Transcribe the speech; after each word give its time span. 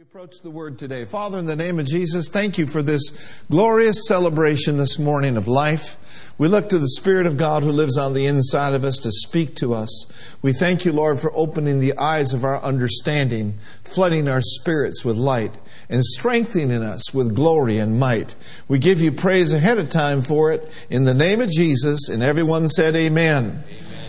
We 0.00 0.04
approach 0.04 0.40
the 0.40 0.50
word 0.50 0.78
today. 0.78 1.04
Father, 1.04 1.38
in 1.38 1.44
the 1.44 1.54
name 1.54 1.78
of 1.78 1.84
Jesus, 1.84 2.30
thank 2.30 2.56
you 2.56 2.66
for 2.66 2.80
this 2.80 3.42
glorious 3.50 4.08
celebration 4.08 4.78
this 4.78 4.98
morning 4.98 5.36
of 5.36 5.46
life. 5.46 6.32
We 6.38 6.48
look 6.48 6.70
to 6.70 6.78
the 6.78 6.88
Spirit 6.88 7.26
of 7.26 7.36
God 7.36 7.62
who 7.62 7.70
lives 7.70 7.98
on 7.98 8.14
the 8.14 8.24
inside 8.24 8.72
of 8.72 8.82
us 8.82 8.96
to 9.00 9.10
speak 9.10 9.56
to 9.56 9.74
us. 9.74 10.06
We 10.40 10.54
thank 10.54 10.86
you, 10.86 10.94
Lord, 10.94 11.20
for 11.20 11.30
opening 11.36 11.80
the 11.80 11.98
eyes 11.98 12.32
of 12.32 12.44
our 12.44 12.62
understanding, 12.62 13.58
flooding 13.84 14.26
our 14.26 14.40
spirits 14.40 15.04
with 15.04 15.18
light, 15.18 15.52
and 15.90 16.02
strengthening 16.02 16.82
us 16.82 17.12
with 17.12 17.36
glory 17.36 17.76
and 17.76 18.00
might. 18.00 18.36
We 18.68 18.78
give 18.78 19.02
you 19.02 19.12
praise 19.12 19.52
ahead 19.52 19.76
of 19.76 19.90
time 19.90 20.22
for 20.22 20.50
it 20.50 20.86
in 20.88 21.04
the 21.04 21.12
name 21.12 21.42
of 21.42 21.50
Jesus, 21.50 22.08
and 22.08 22.22
everyone 22.22 22.70
said, 22.70 22.96
Amen. 22.96 23.44
amen. 23.44 23.64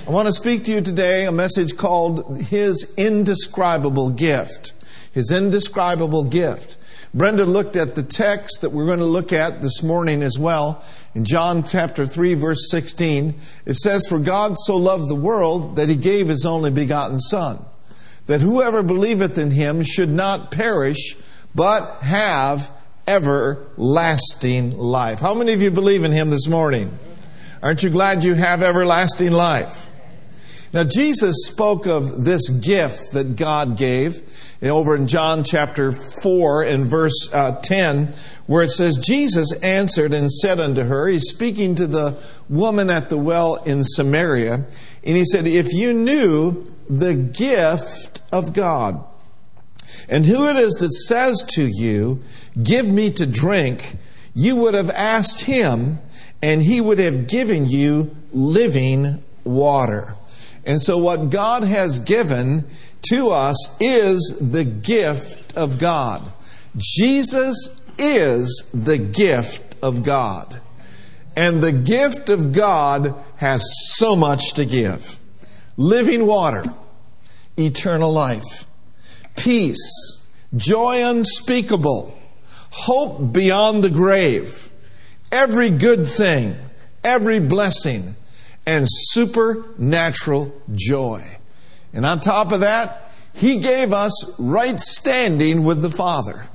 I 0.07 0.09
want 0.09 0.29
to 0.29 0.33
speak 0.33 0.63
to 0.63 0.71
you 0.71 0.79
today 0.79 1.25
a 1.25 1.33
message 1.33 1.75
called 1.75 2.37
His 2.37 2.93
Indescribable 2.95 4.11
Gift 4.11 4.71
his 5.11 5.31
indescribable 5.31 6.23
gift. 6.23 6.77
Brenda 7.13 7.45
looked 7.45 7.75
at 7.75 7.95
the 7.95 8.03
text 8.03 8.61
that 8.61 8.69
we're 8.69 8.85
going 8.85 8.99
to 8.99 9.05
look 9.05 9.33
at 9.33 9.61
this 9.61 9.83
morning 9.83 10.23
as 10.23 10.39
well. 10.39 10.83
In 11.13 11.25
John 11.25 11.63
chapter 11.63 12.07
3 12.07 12.35
verse 12.35 12.69
16, 12.71 13.35
it 13.65 13.75
says, 13.75 14.05
For 14.07 14.19
God 14.19 14.55
so 14.55 14.77
loved 14.77 15.09
the 15.09 15.15
world 15.15 15.75
that 15.75 15.89
he 15.89 15.97
gave 15.97 16.29
his 16.29 16.45
only 16.45 16.71
begotten 16.71 17.19
son, 17.19 17.59
that 18.27 18.39
whoever 18.39 18.81
believeth 18.81 19.37
in 19.37 19.51
him 19.51 19.83
should 19.83 20.09
not 20.09 20.51
perish, 20.51 21.17
but 21.53 21.97
have 22.01 22.71
everlasting 23.05 24.77
life. 24.77 25.19
How 25.19 25.33
many 25.33 25.51
of 25.51 25.61
you 25.61 25.71
believe 25.71 26.05
in 26.05 26.13
him 26.13 26.29
this 26.29 26.47
morning? 26.47 26.97
Aren't 27.61 27.83
you 27.83 27.89
glad 27.89 28.23
you 28.23 28.35
have 28.35 28.63
everlasting 28.63 29.33
life? 29.33 29.90
Now, 30.73 30.85
Jesus 30.85 31.47
spoke 31.47 31.85
of 31.85 32.23
this 32.23 32.47
gift 32.47 33.11
that 33.11 33.35
God 33.35 33.75
gave 33.75 34.21
over 34.63 34.95
in 34.95 35.05
John 35.05 35.43
chapter 35.43 35.91
4 35.91 36.63
and 36.63 36.85
verse 36.85 37.29
uh, 37.33 37.59
10, 37.61 38.13
where 38.47 38.63
it 38.63 38.69
says, 38.69 38.97
Jesus 38.97 39.51
answered 39.61 40.13
and 40.13 40.31
said 40.31 40.61
unto 40.61 40.83
her, 40.83 41.09
He's 41.09 41.27
speaking 41.27 41.75
to 41.75 41.87
the 41.87 42.17
woman 42.47 42.89
at 42.89 43.09
the 43.09 43.17
well 43.17 43.57
in 43.63 43.83
Samaria, 43.83 44.65
and 45.03 45.17
he 45.17 45.25
said, 45.25 45.45
If 45.45 45.73
you 45.73 45.93
knew 45.93 46.65
the 46.89 47.15
gift 47.15 48.21
of 48.31 48.53
God, 48.53 49.03
and 50.07 50.25
who 50.25 50.47
it 50.47 50.55
is 50.55 50.75
that 50.75 50.93
says 50.93 51.43
to 51.55 51.67
you, 51.67 52.23
Give 52.63 52.85
me 52.85 53.11
to 53.11 53.25
drink, 53.25 53.97
you 54.33 54.55
would 54.55 54.73
have 54.73 54.89
asked 54.89 55.41
him, 55.41 55.99
and 56.41 56.63
he 56.63 56.79
would 56.79 56.99
have 56.99 57.27
given 57.27 57.67
you 57.67 58.15
living 58.31 59.21
water. 59.43 60.15
And 60.65 60.81
so, 60.81 60.97
what 60.97 61.29
God 61.29 61.63
has 61.63 61.99
given 61.99 62.65
to 63.09 63.29
us 63.29 63.75
is 63.79 64.37
the 64.39 64.63
gift 64.63 65.55
of 65.57 65.79
God. 65.79 66.31
Jesus 66.77 67.81
is 67.97 68.69
the 68.73 68.97
gift 68.97 69.75
of 69.81 70.03
God. 70.03 70.61
And 71.35 71.61
the 71.61 71.71
gift 71.71 72.29
of 72.29 72.51
God 72.51 73.15
has 73.37 73.63
so 73.95 74.15
much 74.15 74.53
to 74.53 74.65
give 74.65 75.19
living 75.77 76.27
water, 76.27 76.65
eternal 77.57 78.11
life, 78.11 78.67
peace, 79.35 80.21
joy 80.55 81.03
unspeakable, 81.03 82.17
hope 82.69 83.33
beyond 83.33 83.83
the 83.83 83.89
grave, 83.89 84.69
every 85.31 85.69
good 85.69 86.07
thing, 86.07 86.55
every 87.03 87.39
blessing 87.39 88.15
and 88.65 88.85
supernatural 88.87 90.53
joy. 90.73 91.23
And 91.93 92.05
on 92.05 92.19
top 92.19 92.51
of 92.51 92.61
that, 92.61 93.11
he 93.33 93.57
gave 93.57 93.93
us 93.93 94.33
right 94.37 94.79
standing 94.79 95.63
with 95.63 95.81
the 95.81 95.91
Father. 95.91 96.45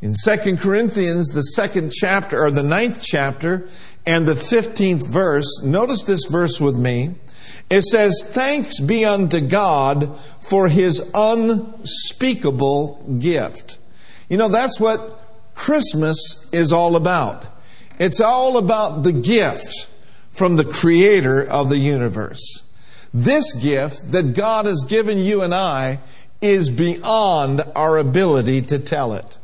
In 0.00 0.14
2 0.24 0.56
Corinthians, 0.56 1.28
the 1.28 1.42
second 1.42 1.92
chapter, 1.92 2.42
or 2.42 2.50
the 2.50 2.62
ninth 2.62 3.02
chapter, 3.02 3.68
and 4.04 4.26
the 4.26 4.34
15th 4.34 5.06
verse, 5.06 5.62
notice 5.62 6.02
this 6.02 6.26
verse 6.26 6.60
with 6.60 6.76
me. 6.76 7.14
It 7.70 7.82
says, 7.82 8.24
Thanks 8.26 8.80
be 8.80 9.04
unto 9.04 9.40
God 9.40 10.18
for 10.40 10.68
his 10.68 11.08
unspeakable 11.14 13.16
gift. 13.20 13.78
You 14.28 14.38
know, 14.38 14.48
that's 14.48 14.80
what 14.80 15.20
Christmas 15.54 16.48
is 16.52 16.72
all 16.72 16.96
about. 16.96 17.46
It's 17.98 18.20
all 18.20 18.56
about 18.56 19.04
the 19.04 19.12
gift 19.12 19.88
from 20.32 20.56
the 20.56 20.64
creator 20.64 21.42
of 21.42 21.68
the 21.68 21.78
universe. 21.78 22.64
This 23.14 23.52
gift 23.52 24.12
that 24.12 24.34
God 24.34 24.66
has 24.66 24.84
given 24.88 25.18
you 25.18 25.42
and 25.42 25.54
I 25.54 26.00
is 26.40 26.70
beyond 26.70 27.62
our 27.76 27.98
ability 27.98 28.62
to 28.62 28.78
tell 28.78 29.12
it. 29.12 29.38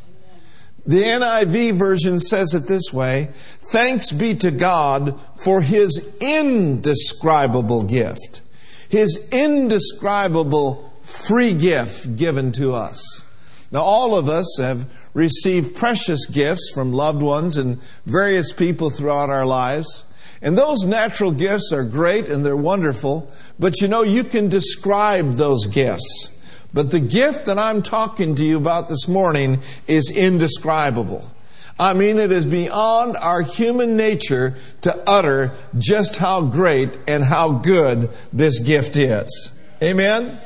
The 0.87 1.03
NIV 1.03 1.75
version 1.75 2.19
says 2.19 2.55
it 2.55 2.67
this 2.67 2.93
way 2.93 3.29
Thanks 3.71 4.11
be 4.11 4.35
to 4.37 4.51
God 4.51 5.21
for 5.37 5.61
his 5.61 6.11
indescribable 6.19 7.85
gift, 7.85 8.41
his 8.89 9.29
indescribable 9.31 10.91
free 11.03 11.53
gift 11.53 12.17
given 12.17 12.53
to 12.53 12.73
us. 12.73 13.25
Now, 13.71 13.83
all 13.83 14.17
of 14.17 14.31
us 14.31 14.57
have 14.59 14.91
received 15.13 15.77
precious 15.77 16.27
gifts 16.27 16.71
from 16.75 16.93
loved 16.95 17.21
ones 17.21 17.59
and 17.59 17.81
various 18.07 18.53
people 18.53 18.89
throughout 18.89 19.29
our 19.29 19.45
lives. 19.45 20.05
And 20.41 20.57
those 20.57 20.85
natural 20.85 21.33
gifts 21.33 21.73
are 21.73 21.85
great 21.85 22.29
and 22.29 22.45
they're 22.45 22.57
wonderful, 22.57 23.31
but 23.59 23.81
you 23.81 23.89
know, 23.89 24.03
you 24.03 24.25
can 24.25 24.49
describe 24.49 25.35
those 25.35 25.67
gifts. 25.67 26.31
But 26.73 26.91
the 26.91 27.01
gift 27.01 27.47
that 27.47 27.59
I'm 27.59 27.83
talking 27.83 28.35
to 28.37 28.45
you 28.45 28.57
about 28.57 28.89
this 28.89 29.09
morning 29.09 29.61
is 29.87 30.11
indescribable. 30.11 31.31
I 31.79 31.95
mean, 31.95 32.19
it 32.19 32.33
is 32.33 32.45
beyond 32.45 33.17
our 33.17 33.41
human 33.43 33.97
nature 33.97 34.57
to 34.83 34.97
utter 35.09 35.53
just 35.79 36.17
how 36.17 36.43
great 36.43 36.99
and 37.07 37.25
how 37.25 37.53
good 37.53 38.11
this 38.33 38.59
gift 38.61 38.97
is. 38.97 39.53
Amen? 39.83 40.41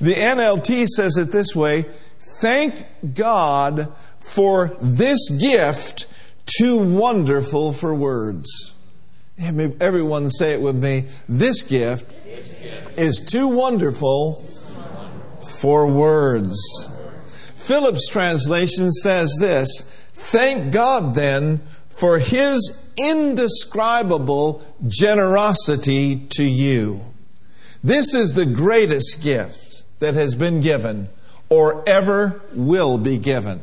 The 0.00 0.14
NLT 0.14 0.86
says 0.88 1.16
it 1.16 1.32
this 1.32 1.54
way 1.54 1.86
Thank 2.40 2.86
God 3.14 3.92
for 4.18 4.76
this 4.80 5.30
gift 5.30 6.06
too 6.58 6.76
wonderful 6.76 7.72
for 7.72 7.94
words. 7.94 8.73
Everyone 9.38 10.30
say 10.30 10.52
it 10.52 10.60
with 10.60 10.76
me. 10.76 11.06
This 11.28 11.62
gift, 11.62 12.12
is 12.96 13.20
too 13.20 13.48
wonderful 13.48 14.34
for 15.60 15.86
words. 15.86 16.58
Phillips' 17.54 18.08
translation 18.08 18.92
says 18.92 19.36
this 19.40 19.82
Thank 20.12 20.72
God 20.72 21.14
then 21.14 21.60
for 21.88 22.18
his 22.18 22.80
indescribable 22.96 24.62
generosity 24.86 26.26
to 26.30 26.44
you. 26.44 27.00
This 27.82 28.14
is 28.14 28.30
the 28.30 28.46
greatest 28.46 29.22
gift 29.22 29.84
that 29.98 30.14
has 30.14 30.34
been 30.34 30.60
given 30.60 31.08
or 31.48 31.86
ever 31.86 32.40
will 32.52 32.98
be 32.98 33.18
given. 33.18 33.60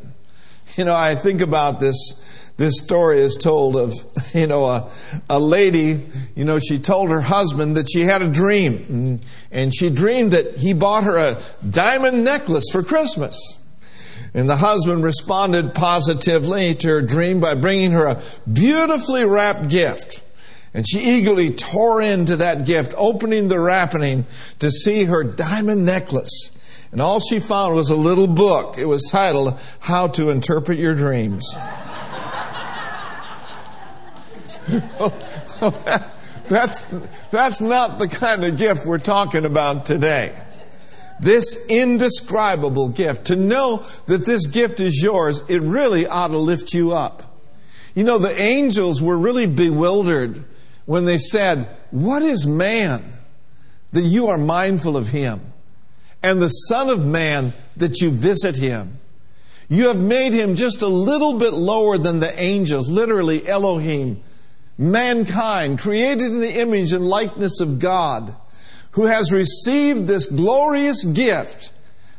You 0.75 0.85
know, 0.85 0.93
I 0.93 1.15
think 1.15 1.41
about 1.41 1.79
this 1.79 2.31
this 2.61 2.79
story 2.79 3.19
is 3.19 3.35
told 3.35 3.75
of, 3.75 3.94
you 4.33 4.45
know, 4.45 4.66
a, 4.66 4.89
a 5.29 5.39
lady, 5.39 6.05
you 6.35 6.45
know, 6.45 6.59
she 6.59 6.77
told 6.77 7.09
her 7.09 7.22
husband 7.22 7.75
that 7.75 7.88
she 7.91 8.01
had 8.01 8.22
a 8.22 8.27
dream. 8.27 8.85
And, 8.88 9.25
and 9.51 9.75
she 9.75 9.89
dreamed 9.89 10.31
that 10.31 10.57
he 10.57 10.73
bought 10.73 11.03
her 11.03 11.17
a 11.17 11.41
diamond 11.67 12.23
necklace 12.23 12.69
for 12.71 12.83
Christmas. 12.83 13.57
And 14.33 14.47
the 14.47 14.57
husband 14.57 15.03
responded 15.03 15.73
positively 15.73 16.75
to 16.75 16.88
her 16.88 17.01
dream 17.01 17.39
by 17.39 17.55
bringing 17.55 17.91
her 17.91 18.05
a 18.05 18.21
beautifully 18.51 19.25
wrapped 19.25 19.67
gift. 19.67 20.21
And 20.73 20.88
she 20.88 21.00
eagerly 21.00 21.51
tore 21.51 22.01
into 22.01 22.38
that 22.38 22.66
gift, 22.66 22.94
opening 22.95 23.50
the 23.50 23.59
wrapping 23.59 24.25
to 24.59 24.71
see 24.71 25.03
her 25.03 25.23
diamond 25.23 25.85
necklace. 25.85 26.51
And 26.94 27.01
all 27.01 27.19
she 27.19 27.39
found 27.39 27.75
was 27.75 27.89
a 27.89 27.95
little 27.95 28.27
book. 28.27 28.77
It 28.77 28.85
was 28.85 29.09
titled, 29.11 29.59
How 29.79 30.07
to 30.09 30.29
Interpret 30.29 30.77
Your 30.77 30.94
Dreams. 30.94 31.53
that's, 36.47 36.83
that's 37.31 37.62
not 37.62 38.00
the 38.00 38.07
kind 38.07 38.45
of 38.45 38.57
gift 38.57 38.85
we're 38.85 38.97
talking 38.97 39.45
about 39.45 39.85
today. 39.85 40.33
This 41.19 41.65
indescribable 41.68 42.89
gift, 42.89 43.25
to 43.25 43.35
know 43.35 43.83
that 44.07 44.25
this 44.25 44.47
gift 44.47 44.79
is 44.79 45.03
yours, 45.03 45.44
it 45.47 45.62
really 45.62 46.07
ought 46.07 46.29
to 46.29 46.38
lift 46.38 46.73
you 46.73 46.94
up. 46.94 47.38
You 47.94 48.06
know, 48.06 48.18
the 48.18 48.39
angels 48.39 49.01
were 49.01 49.18
really 49.18 49.45
bewildered 49.45 50.45
when 50.85 51.06
they 51.06 51.17
said, 51.17 51.67
What 51.91 52.24
is 52.24 52.47
man 52.47 53.03
that 53.91 54.01
you 54.01 54.27
are 54.27 54.38
mindful 54.38 54.95
of 54.95 55.09
him? 55.09 55.41
And 56.24 56.41
the 56.41 56.50
Son 56.50 56.89
of 56.89 57.06
Man 57.06 57.53
that 57.77 58.00
you 58.00 58.09
visit 58.09 58.56
him? 58.56 59.00
You 59.69 59.88
have 59.88 60.00
made 60.00 60.33
him 60.33 60.56
just 60.56 60.81
a 60.81 60.88
little 60.88 61.39
bit 61.39 61.53
lower 61.53 61.97
than 61.97 62.19
the 62.19 62.39
angels, 62.39 62.89
literally 62.89 63.47
Elohim, 63.47 64.21
mankind, 64.77 65.79
created 65.79 66.27
in 66.27 66.39
the 66.39 66.59
image 66.59 66.94
and 66.94 67.06
likeness 67.06 67.59
of 67.59 67.79
God, 67.79 68.35
who 68.91 69.06
has 69.06 69.31
received 69.31 70.07
this 70.07 70.27
glorious 70.27 71.03
gift, 71.06 71.71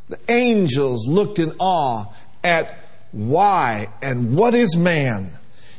the 0.08 0.19
angels 0.28 1.06
looked 1.06 1.38
in 1.38 1.54
awe 1.58 2.06
at 2.43 2.78
why 3.12 3.88
and 4.00 4.37
what 4.37 4.54
is 4.54 4.76
man. 4.76 5.31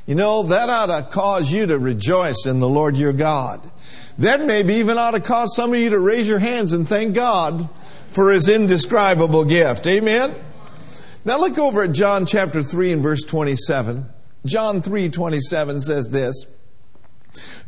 You 0.06 0.16
know, 0.16 0.44
that 0.44 0.70
ought 0.70 0.88
to 0.88 1.08
cause 1.10 1.52
you 1.52 1.66
to 1.68 1.80
rejoice 1.80 2.46
in 2.46 2.60
the 2.60 2.68
Lord 2.68 2.98
your 2.98 3.14
God. 3.14 3.62
That 4.18 4.46
maybe 4.46 4.76
even 4.76 4.98
ought 4.98 5.12
to 5.12 5.20
cause 5.20 5.56
some 5.56 5.74
of 5.74 5.80
you 5.80 5.90
to 5.92 6.00
raise 6.00 6.28
your 6.28 6.40
hands 6.40 6.74
and 6.74 6.88
thank 6.88 7.16
God 7.16 7.70
for 8.10 8.32
his 8.32 8.48
indescribable 8.48 9.46
gift. 9.46 9.88
Amen? 9.88 10.36
Now 11.26 11.40
look 11.40 11.58
over 11.58 11.84
at 11.84 11.94
John 11.94 12.26
chapter 12.26 12.62
3 12.62 12.94
and 12.94 13.02
verse 13.02 13.24
27. 13.24 14.06
John 14.46 14.82
3 14.82 15.10
27 15.10 15.82
says 15.82 16.10
this 16.10 16.46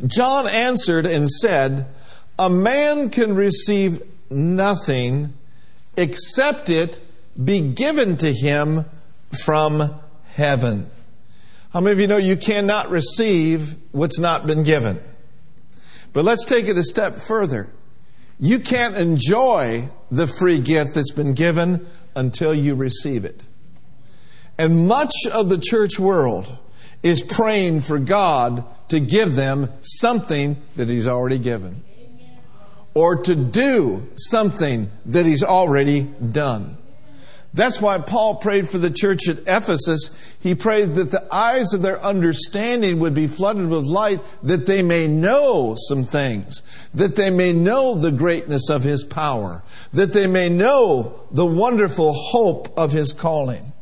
John 0.05 0.47
answered 0.47 1.05
and 1.05 1.29
said, 1.29 1.87
A 2.37 2.49
man 2.49 3.09
can 3.09 3.33
receive 3.35 4.01
nothing 4.29 5.33
except 5.97 6.69
it 6.69 6.99
be 7.43 7.61
given 7.61 8.17
to 8.17 8.33
him 8.33 8.85
from 9.43 9.99
heaven. 10.33 10.89
How 11.71 11.81
many 11.81 11.93
of 11.93 11.99
you 11.99 12.07
know 12.07 12.17
you 12.17 12.37
cannot 12.37 12.89
receive 12.89 13.75
what's 13.91 14.19
not 14.19 14.47
been 14.47 14.63
given? 14.63 14.99
But 16.13 16.23
let's 16.23 16.45
take 16.45 16.65
it 16.65 16.77
a 16.77 16.83
step 16.83 17.17
further. 17.17 17.67
You 18.39 18.59
can't 18.59 18.95
enjoy 18.95 19.89
the 20.09 20.27
free 20.27 20.59
gift 20.59 20.95
that's 20.95 21.11
been 21.11 21.33
given 21.33 21.85
until 22.15 22.53
you 22.53 22.75
receive 22.75 23.25
it. 23.25 23.43
And 24.57 24.87
much 24.87 25.13
of 25.31 25.49
the 25.49 25.57
church 25.57 25.99
world 25.99 26.57
is 27.05 27.21
praying 27.21 27.81
for 27.81 27.99
God 27.99 28.65
to 28.87 28.99
give 28.99 29.35
them 29.35 29.69
something 29.81 30.59
that 30.75 30.89
He's 30.89 31.05
already 31.05 31.37
given. 31.37 31.83
Or 32.95 33.21
to 33.23 33.35
do 33.35 34.09
something 34.15 34.89
that 35.05 35.23
He's 35.23 35.43
already 35.43 36.01
done. 36.01 36.77
That's 37.53 37.79
why 37.79 37.99
Paul 37.99 38.37
prayed 38.37 38.67
for 38.67 38.79
the 38.79 38.89
church 38.89 39.29
at 39.29 39.47
Ephesus. 39.47 40.19
He 40.39 40.55
prayed 40.55 40.95
that 40.95 41.11
the 41.11 41.23
eyes 41.33 41.73
of 41.73 41.83
their 41.83 42.01
understanding 42.03 42.99
would 42.99 43.13
be 43.13 43.27
flooded 43.27 43.69
with 43.69 43.83
light, 43.83 44.21
that 44.41 44.65
they 44.65 44.81
may 44.81 45.07
know 45.07 45.75
some 45.77 46.05
things, 46.05 46.63
that 46.95 47.15
they 47.15 47.29
may 47.29 47.53
know 47.53 47.99
the 47.99 48.11
greatness 48.11 48.71
of 48.71 48.83
His 48.83 49.03
power, 49.03 49.61
that 49.93 50.11
they 50.11 50.25
may 50.25 50.49
know 50.49 51.19
the 51.29 51.45
wonderful 51.45 52.13
hope 52.13 52.75
of 52.79 52.93
His 52.93 53.13
calling. 53.13 53.73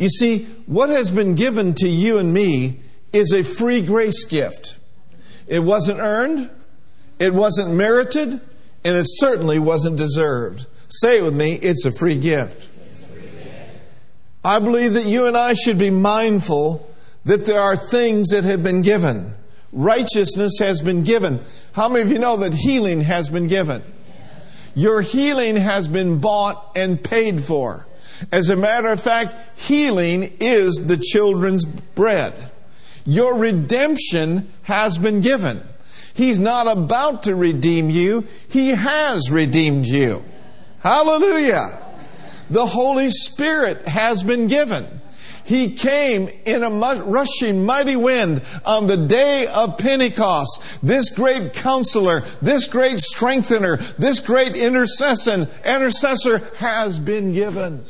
You 0.00 0.08
see, 0.08 0.46
what 0.64 0.88
has 0.88 1.10
been 1.10 1.34
given 1.34 1.74
to 1.74 1.86
you 1.86 2.16
and 2.16 2.32
me 2.32 2.80
is 3.12 3.32
a 3.34 3.44
free 3.44 3.82
grace 3.82 4.24
gift. 4.24 4.78
It 5.46 5.58
wasn't 5.58 6.00
earned, 6.00 6.48
it 7.18 7.34
wasn't 7.34 7.74
merited, 7.74 8.40
and 8.82 8.96
it 8.96 9.04
certainly 9.06 9.58
wasn't 9.58 9.98
deserved. 9.98 10.64
Say 10.88 11.18
it 11.18 11.22
with 11.22 11.36
me 11.36 11.52
it's 11.52 11.84
a 11.84 11.92
free 11.92 12.18
gift. 12.18 12.66
I 14.42 14.58
believe 14.58 14.94
that 14.94 15.04
you 15.04 15.26
and 15.26 15.36
I 15.36 15.52
should 15.52 15.76
be 15.76 15.90
mindful 15.90 16.90
that 17.26 17.44
there 17.44 17.60
are 17.60 17.76
things 17.76 18.30
that 18.30 18.44
have 18.44 18.62
been 18.62 18.80
given. 18.80 19.34
Righteousness 19.70 20.54
has 20.60 20.80
been 20.80 21.04
given. 21.04 21.42
How 21.72 21.90
many 21.90 22.00
of 22.00 22.10
you 22.10 22.18
know 22.18 22.38
that 22.38 22.54
healing 22.54 23.02
has 23.02 23.28
been 23.28 23.48
given? 23.48 23.84
Your 24.74 25.02
healing 25.02 25.56
has 25.56 25.88
been 25.88 26.20
bought 26.20 26.72
and 26.74 27.04
paid 27.04 27.44
for. 27.44 27.86
As 28.32 28.50
a 28.50 28.56
matter 28.56 28.88
of 28.88 29.00
fact, 29.00 29.58
healing 29.58 30.36
is 30.40 30.86
the 30.86 30.96
children's 30.96 31.64
bread. 31.64 32.34
Your 33.04 33.36
redemption 33.36 34.50
has 34.62 34.98
been 34.98 35.20
given. 35.20 35.62
He's 36.14 36.38
not 36.38 36.66
about 36.66 37.22
to 37.24 37.34
redeem 37.34 37.90
you, 37.90 38.26
He 38.48 38.70
has 38.70 39.30
redeemed 39.30 39.86
you. 39.86 40.24
Hallelujah. 40.80 41.66
The 42.50 42.66
Holy 42.66 43.10
Spirit 43.10 43.86
has 43.86 44.22
been 44.22 44.48
given. 44.48 45.00
He 45.44 45.74
came 45.74 46.28
in 46.44 46.62
a 46.62 46.70
rushing 46.70 47.66
mighty 47.66 47.96
wind 47.96 48.42
on 48.64 48.86
the 48.86 48.96
day 48.96 49.46
of 49.48 49.78
Pentecost. 49.78 50.78
This 50.80 51.10
great 51.10 51.54
counselor, 51.54 52.20
this 52.40 52.66
great 52.66 53.00
strengthener, 53.00 53.78
this 53.98 54.20
great 54.20 54.54
intercession, 54.54 55.48
intercessor 55.64 56.38
has 56.56 57.00
been 57.00 57.32
given. 57.32 57.84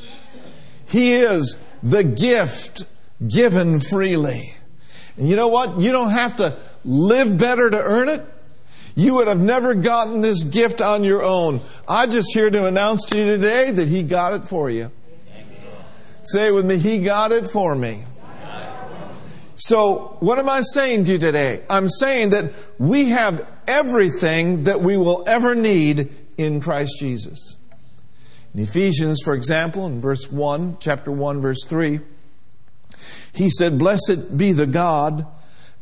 He 0.90 1.14
is 1.14 1.56
the 1.82 2.02
gift 2.02 2.84
given 3.26 3.80
freely. 3.80 4.54
And 5.16 5.28
you 5.28 5.36
know 5.36 5.48
what? 5.48 5.80
You 5.80 5.92
don't 5.92 6.10
have 6.10 6.36
to 6.36 6.56
live 6.84 7.36
better 7.36 7.70
to 7.70 7.78
earn 7.78 8.08
it. 8.08 8.24
You 8.96 9.14
would 9.14 9.28
have 9.28 9.40
never 9.40 9.74
gotten 9.74 10.20
this 10.20 10.42
gift 10.42 10.82
on 10.82 11.04
your 11.04 11.22
own. 11.22 11.60
I'm 11.86 12.10
just 12.10 12.34
here 12.34 12.50
to 12.50 12.66
announce 12.66 13.04
to 13.06 13.18
you 13.18 13.24
today 13.24 13.70
that 13.70 13.88
He 13.88 14.02
got 14.02 14.34
it 14.34 14.44
for 14.44 14.68
you. 14.68 14.90
Say 16.22 16.50
with 16.50 16.66
me, 16.66 16.76
He 16.76 16.98
got 16.98 17.32
it 17.32 17.46
for 17.46 17.74
me. 17.74 18.04
So, 19.54 20.16
what 20.20 20.38
am 20.38 20.48
I 20.48 20.62
saying 20.62 21.04
to 21.04 21.12
you 21.12 21.18
today? 21.18 21.62
I'm 21.68 21.90
saying 21.90 22.30
that 22.30 22.52
we 22.78 23.10
have 23.10 23.46
everything 23.66 24.64
that 24.64 24.80
we 24.80 24.96
will 24.96 25.22
ever 25.26 25.54
need 25.54 26.10
in 26.38 26.60
Christ 26.60 26.98
Jesus. 26.98 27.56
In 28.54 28.60
Ephesians, 28.60 29.20
for 29.22 29.34
example, 29.34 29.86
in 29.86 30.00
verse 30.00 30.30
1, 30.30 30.78
chapter 30.80 31.12
1, 31.12 31.40
verse 31.40 31.64
3, 31.64 32.00
he 33.32 33.48
said, 33.48 33.78
Blessed 33.78 34.36
be 34.36 34.52
the 34.52 34.66
God 34.66 35.26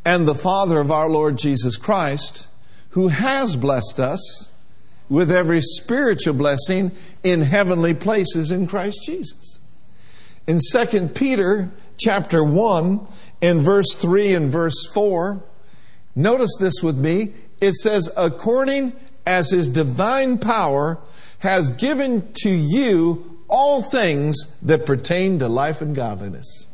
and 0.04 0.28
the 0.28 0.34
Father 0.34 0.78
of 0.80 0.90
our 0.90 1.08
Lord 1.08 1.38
Jesus 1.38 1.76
Christ 1.76 2.46
who 2.90 3.08
has 3.08 3.56
blessed 3.56 4.00
us 4.00 4.50
with 5.08 5.30
every 5.30 5.60
spiritual 5.60 6.34
blessing 6.34 6.92
in 7.22 7.42
heavenly 7.42 7.94
places 7.94 8.50
in 8.50 8.66
Christ 8.66 9.00
Jesus. 9.04 9.58
In 10.46 10.58
2 10.72 11.08
Peter 11.08 11.70
chapter 11.98 12.42
1 12.42 13.06
in 13.40 13.60
verse 13.60 13.94
3 13.94 14.34
and 14.34 14.50
verse 14.50 14.86
4, 14.92 15.42
notice 16.14 16.56
this 16.58 16.82
with 16.82 16.96
me. 16.96 17.32
It 17.60 17.74
says, 17.74 18.10
according 18.16 18.94
as 19.26 19.50
his 19.50 19.68
divine 19.68 20.38
power 20.38 20.98
has 21.38 21.70
given 21.73 22.32
to 22.43 22.50
you 22.50 23.40
all 23.49 23.82
things 23.82 24.37
that 24.62 24.85
pertain 24.87 25.38
to 25.38 25.49
life 25.49 25.81
and 25.81 25.94
godliness. 25.94 26.67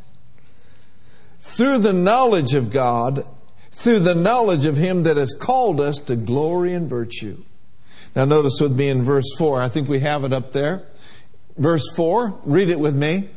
Through 1.39 1.79
the 1.79 1.93
knowledge 1.93 2.55
of 2.55 2.71
God 2.71 3.27
through 3.75 3.99
the 3.99 4.15
knowledge 4.15 4.65
of 4.65 4.77
Him 4.77 5.03
that 5.03 5.17
has 5.17 5.35
called 5.35 5.81
us 5.81 5.99
to 6.01 6.17
glory 6.17 6.73
and 6.73 6.89
virtue. 6.89 7.43
Now, 8.15 8.25
notice 8.25 8.59
with 8.61 8.77
me 8.79 8.89
in 8.89 9.03
verse 9.03 9.27
4. 9.37 9.61
I 9.61 9.69
think 9.69 9.89
we 9.89 10.01
have 10.01 10.25
it 10.25 10.33
up 10.33 10.53
there. 10.53 10.85
Verse 11.59 11.85
4, 11.97 12.41
read 12.45 12.71
it 12.71 12.79
with 12.79 12.95
me. 12.95 13.29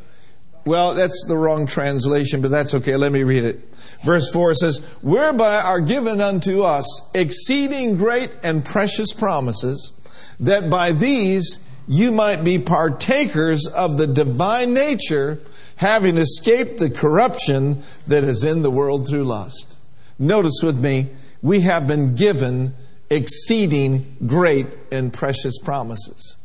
Well, 0.64 0.94
that's 0.94 1.26
the 1.28 1.38
wrong 1.38 1.66
translation, 1.66 2.42
but 2.42 2.52
that's 2.52 2.76
okay. 2.76 2.96
Let 2.98 3.12
me 3.12 3.24
read 3.24 3.46
it. 3.46 3.74
Verse 4.04 4.32
4 4.32 4.54
says, 4.54 4.80
Whereby 5.02 5.60
are 5.62 5.80
given 5.80 6.22
unto 6.22 6.62
us 6.62 6.86
exceeding 7.16 7.98
great 7.98 8.32
and 8.44 8.64
precious 8.64 9.14
promises, 9.14 9.94
that 10.40 10.70
by 10.70 10.92
these 10.92 11.60
you 11.88 12.12
might 12.12 12.44
be 12.44 12.60
partakers 12.60 13.66
of 13.68 13.98
the 13.98 14.08
divine 14.08 14.74
nature, 14.74 15.40
having 15.78 16.18
escaped 16.18 16.80
the 16.80 16.90
corruption 16.90 17.82
that 18.08 18.24
is 18.24 18.44
in 18.44 18.62
the 18.62 18.72
world 18.72 19.08
through 19.08 19.24
lust. 19.24 19.78
Notice 20.20 20.62
with 20.62 20.78
me, 20.80 21.10
we 21.42 21.62
have 21.62 21.88
been 21.88 22.16
given 22.16 22.76
exceeding 23.10 24.18
great 24.26 24.68
and 24.92 25.14
precious 25.14 25.58
promises. 25.60 26.36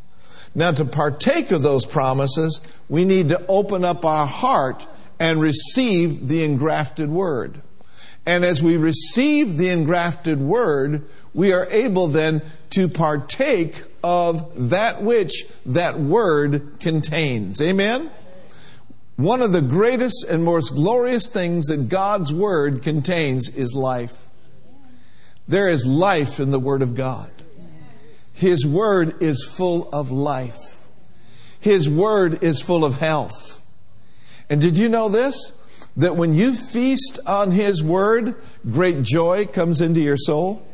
Now, 0.55 0.71
to 0.73 0.85
partake 0.85 1.51
of 1.51 1.63
those 1.63 1.87
promises, 1.87 2.61
we 2.89 3.05
need 3.05 3.31
to 3.31 3.45
open 3.47 3.85
up 3.85 4.05
our 4.05 4.27
heart 4.27 4.87
and 5.19 5.41
receive 5.41 6.29
the 6.29 6.45
engrafted 6.45 7.09
word. 7.09 7.63
And 8.25 8.45
as 8.45 8.63
we 8.63 8.77
receive 8.77 9.59
the 9.59 9.69
engrafted 9.69 10.41
word, 10.41 11.05
we 11.35 11.53
are 11.53 11.67
able 11.71 12.09
then 12.09 12.43
to 12.71 12.89
partake 12.89 13.83
of 14.05 14.71
that 14.71 15.03
which 15.03 15.47
that 15.67 15.99
word 15.99 16.79
contains. 16.79 17.61
Amen? 17.61 18.11
One 19.17 19.43
of 19.43 19.53
the 19.53 19.61
greatest 19.61 20.25
and 20.29 20.45
most 20.45 20.75
glorious 20.75 21.27
things 21.27 21.67
that 21.67 21.89
God's 21.89 22.33
Word 22.33 22.83
contains 22.83 23.49
is 23.51 23.75
life. 23.75 24.27
There 25.47 25.69
is 25.69 25.87
life 25.87 26.41
in 26.41 26.51
the 26.51 26.59
Word 26.59 26.83
of 26.83 26.95
God. 26.95 27.31
His 28.33 28.67
Word 28.67 29.23
is 29.23 29.45
full 29.45 29.91
of 29.93 30.11
life. 30.11 30.89
His 31.61 31.89
Word 31.89 32.43
is 32.43 32.63
full 32.63 32.85
of 32.85 33.01
health. 33.01 33.61
And 34.49 34.61
did 34.61 34.79
you 34.79 34.89
know 34.89 35.09
this? 35.09 35.53
That 35.97 36.17
when 36.17 36.35
you 36.35 36.55
feast 36.55 37.21
on 37.27 37.51
His 37.51 37.83
Word, 37.83 38.35
great 38.71 39.03
joy 39.03 39.47
comes 39.47 39.81
into 39.81 40.01
your 40.01 40.17
soul. 40.17 40.67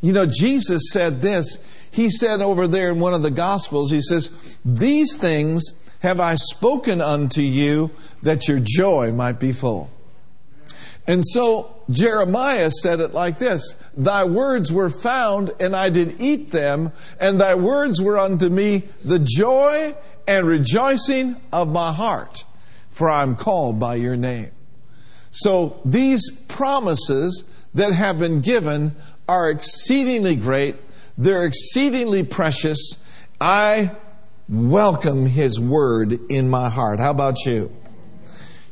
You 0.00 0.12
know, 0.12 0.26
Jesus 0.26 0.90
said 0.90 1.20
this. 1.22 1.58
He 1.90 2.10
said 2.10 2.40
over 2.40 2.68
there 2.68 2.90
in 2.90 3.00
one 3.00 3.14
of 3.14 3.22
the 3.22 3.30
Gospels, 3.30 3.90
He 3.90 4.02
says, 4.02 4.58
These 4.64 5.16
things 5.16 5.72
have 6.00 6.20
I 6.20 6.36
spoken 6.36 7.00
unto 7.00 7.42
you 7.42 7.90
that 8.22 8.48
your 8.48 8.60
joy 8.62 9.12
might 9.12 9.40
be 9.40 9.52
full. 9.52 9.90
And 11.06 11.24
so 11.26 11.74
Jeremiah 11.90 12.70
said 12.70 13.00
it 13.00 13.14
like 13.14 13.38
this 13.38 13.74
Thy 13.96 14.24
words 14.24 14.70
were 14.70 14.90
found, 14.90 15.52
and 15.58 15.74
I 15.74 15.88
did 15.88 16.20
eat 16.20 16.50
them, 16.50 16.92
and 17.18 17.40
thy 17.40 17.54
words 17.54 18.00
were 18.00 18.18
unto 18.18 18.48
me 18.48 18.84
the 19.04 19.18
joy 19.18 19.96
and 20.26 20.46
rejoicing 20.46 21.36
of 21.52 21.68
my 21.68 21.92
heart. 21.92 22.44
For 22.98 23.08
I'm 23.08 23.36
called 23.36 23.78
by 23.78 23.94
your 23.94 24.16
name. 24.16 24.50
So 25.30 25.80
these 25.84 26.32
promises 26.48 27.44
that 27.74 27.92
have 27.92 28.18
been 28.18 28.40
given 28.40 28.96
are 29.28 29.48
exceedingly 29.48 30.34
great. 30.34 30.74
They're 31.16 31.44
exceedingly 31.44 32.24
precious. 32.24 32.98
I 33.40 33.92
welcome 34.48 35.26
His 35.26 35.60
word 35.60 36.28
in 36.28 36.50
my 36.50 36.70
heart. 36.70 36.98
How 36.98 37.12
about 37.12 37.46
you? 37.46 37.70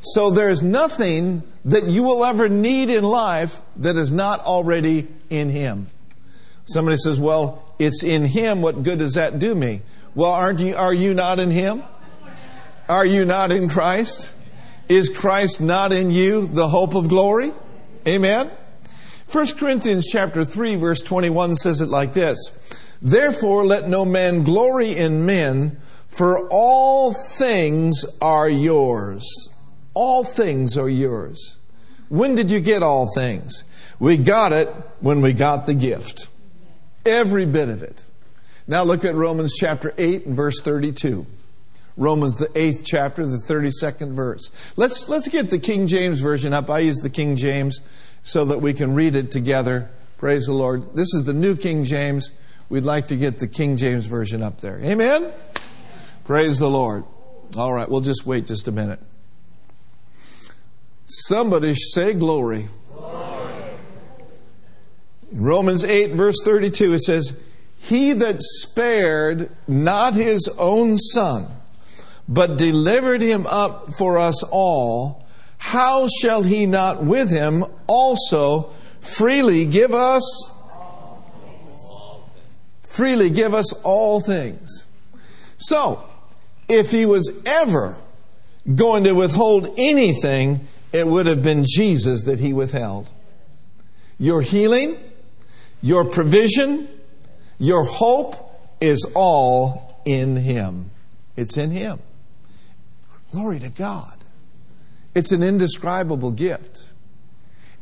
So 0.00 0.30
there's 0.30 0.60
nothing 0.60 1.44
that 1.64 1.84
you 1.84 2.02
will 2.02 2.24
ever 2.24 2.48
need 2.48 2.90
in 2.90 3.04
life 3.04 3.60
that 3.76 3.96
is 3.96 4.10
not 4.10 4.40
already 4.40 5.06
in 5.30 5.50
Him. 5.50 5.86
Somebody 6.64 6.96
says, 6.96 7.20
well, 7.20 7.62
it's 7.78 8.02
in 8.02 8.24
Him. 8.24 8.60
What 8.60 8.82
good 8.82 8.98
does 8.98 9.14
that 9.14 9.38
do 9.38 9.54
me? 9.54 9.82
Well, 10.16 10.32
aren't 10.32 10.58
you, 10.58 10.74
are 10.74 10.94
you 10.94 11.14
not 11.14 11.38
in 11.38 11.52
Him? 11.52 11.84
Are 12.88 13.04
you 13.04 13.24
not 13.24 13.50
in 13.50 13.68
Christ? 13.68 14.32
Is 14.88 15.08
Christ 15.08 15.60
not 15.60 15.92
in 15.92 16.12
you 16.12 16.46
the 16.46 16.68
hope 16.68 16.94
of 16.94 17.08
glory? 17.08 17.52
Amen. 18.06 18.50
1 19.32 19.46
Corinthians 19.56 20.06
chapter 20.06 20.44
3 20.44 20.76
verse 20.76 21.02
21 21.02 21.56
says 21.56 21.80
it 21.80 21.88
like 21.88 22.12
this. 22.12 22.38
Therefore 23.02 23.66
let 23.66 23.88
no 23.88 24.04
man 24.04 24.44
glory 24.44 24.94
in 24.94 25.26
men, 25.26 25.78
for 26.06 26.48
all 26.48 27.12
things 27.12 28.04
are 28.22 28.48
yours. 28.48 29.48
All 29.94 30.22
things 30.22 30.78
are 30.78 30.88
yours. 30.88 31.58
When 32.08 32.36
did 32.36 32.52
you 32.52 32.60
get 32.60 32.84
all 32.84 33.12
things? 33.12 33.64
We 33.98 34.16
got 34.16 34.52
it 34.52 34.68
when 35.00 35.22
we 35.22 35.32
got 35.32 35.66
the 35.66 35.74
gift. 35.74 36.28
Every 37.04 37.46
bit 37.46 37.68
of 37.68 37.82
it. 37.82 38.04
Now 38.68 38.84
look 38.84 39.04
at 39.04 39.14
Romans 39.14 39.54
chapter 39.58 39.92
8 39.98 40.26
and 40.26 40.36
verse 40.36 40.60
32. 40.60 41.26
Romans, 41.96 42.36
the 42.36 42.50
eighth 42.54 42.82
chapter, 42.84 43.24
the 43.24 43.38
32nd 43.38 44.14
verse. 44.14 44.50
Let's, 44.76 45.08
let's 45.08 45.28
get 45.28 45.50
the 45.50 45.58
King 45.58 45.86
James 45.86 46.20
Version 46.20 46.52
up. 46.52 46.68
I 46.68 46.80
use 46.80 46.98
the 46.98 47.10
King 47.10 47.36
James 47.36 47.80
so 48.22 48.44
that 48.44 48.60
we 48.60 48.74
can 48.74 48.94
read 48.94 49.14
it 49.14 49.30
together. 49.30 49.90
Praise 50.18 50.46
the 50.46 50.52
Lord. 50.52 50.94
This 50.94 51.14
is 51.14 51.24
the 51.24 51.32
New 51.32 51.56
King 51.56 51.84
James. 51.84 52.32
We'd 52.68 52.84
like 52.84 53.08
to 53.08 53.16
get 53.16 53.38
the 53.38 53.46
King 53.46 53.76
James 53.76 54.06
Version 54.06 54.42
up 54.42 54.60
there. 54.60 54.78
Amen? 54.80 55.32
Praise 56.24 56.58
the 56.58 56.68
Lord. 56.68 57.04
All 57.56 57.72
right, 57.72 57.88
we'll 57.88 58.00
just 58.00 58.26
wait 58.26 58.46
just 58.46 58.66
a 58.68 58.72
minute. 58.72 58.98
Somebody 61.06 61.74
say 61.74 62.12
glory. 62.14 62.68
glory. 62.92 63.52
Romans 65.32 65.84
8, 65.84 66.12
verse 66.14 66.36
32, 66.44 66.94
it 66.94 67.00
says, 67.00 67.38
He 67.78 68.12
that 68.12 68.36
spared 68.40 69.50
not 69.68 70.14
his 70.14 70.48
own 70.58 70.98
son, 70.98 71.46
but 72.28 72.56
delivered 72.56 73.22
him 73.22 73.46
up 73.46 73.88
for 73.94 74.18
us 74.18 74.42
all, 74.42 75.24
how 75.58 76.08
shall 76.20 76.42
he 76.42 76.66
not 76.66 77.04
with 77.04 77.30
him 77.30 77.64
also 77.86 78.70
freely 79.00 79.64
give 79.66 79.92
us 79.92 80.50
freely 82.82 83.28
give 83.28 83.52
us 83.52 83.74
all 83.82 84.20
things. 84.20 84.86
So, 85.58 86.02
if 86.66 86.90
he 86.90 87.04
was 87.04 87.30
ever 87.44 87.96
going 88.74 89.04
to 89.04 89.12
withhold 89.12 89.68
anything, 89.76 90.66
it 90.92 91.06
would 91.06 91.26
have 91.26 91.42
been 91.42 91.64
Jesus 91.68 92.22
that 92.22 92.40
he 92.40 92.54
withheld. 92.54 93.08
Your 94.18 94.40
healing, 94.40 94.98
your 95.82 96.06
provision, 96.06 96.88
your 97.58 97.84
hope 97.84 98.34
is 98.80 99.04
all 99.14 100.00
in 100.06 100.36
him. 100.36 100.90
It's 101.36 101.58
in 101.58 101.70
him. 101.70 101.98
Glory 103.36 103.58
to 103.58 103.68
God. 103.68 104.16
It's 105.14 105.30
an 105.30 105.42
indescribable 105.42 106.30
gift. 106.30 106.80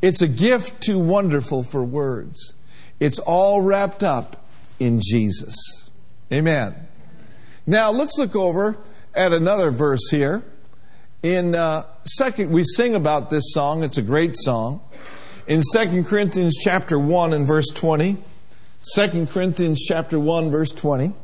It's 0.02 0.20
a 0.20 0.26
gift 0.26 0.82
too 0.82 0.98
wonderful 0.98 1.62
for 1.62 1.84
words. 1.84 2.54
It's 2.98 3.20
all 3.20 3.62
wrapped 3.62 4.02
up 4.02 4.48
in 4.80 5.00
Jesus. 5.00 5.54
Amen. 6.32 6.74
Now 7.68 7.92
let's 7.92 8.18
look 8.18 8.34
over 8.34 8.76
at 9.14 9.32
another 9.32 9.70
verse 9.70 10.10
here. 10.10 10.42
In 11.22 11.54
uh, 11.54 11.84
second, 12.02 12.50
we 12.50 12.64
sing 12.64 12.96
about 12.96 13.30
this 13.30 13.52
song. 13.52 13.84
It's 13.84 13.96
a 13.96 14.02
great 14.02 14.34
song. 14.36 14.80
In 15.46 15.62
2 15.72 16.02
Corinthians 16.02 16.56
chapter 16.60 16.98
1 16.98 17.32
and 17.32 17.46
verse 17.46 17.68
20. 17.68 18.16
2 18.96 19.26
Corinthians 19.26 19.84
chapter 19.86 20.18
1 20.18 20.50
verse 20.50 20.72
20. 20.72 21.14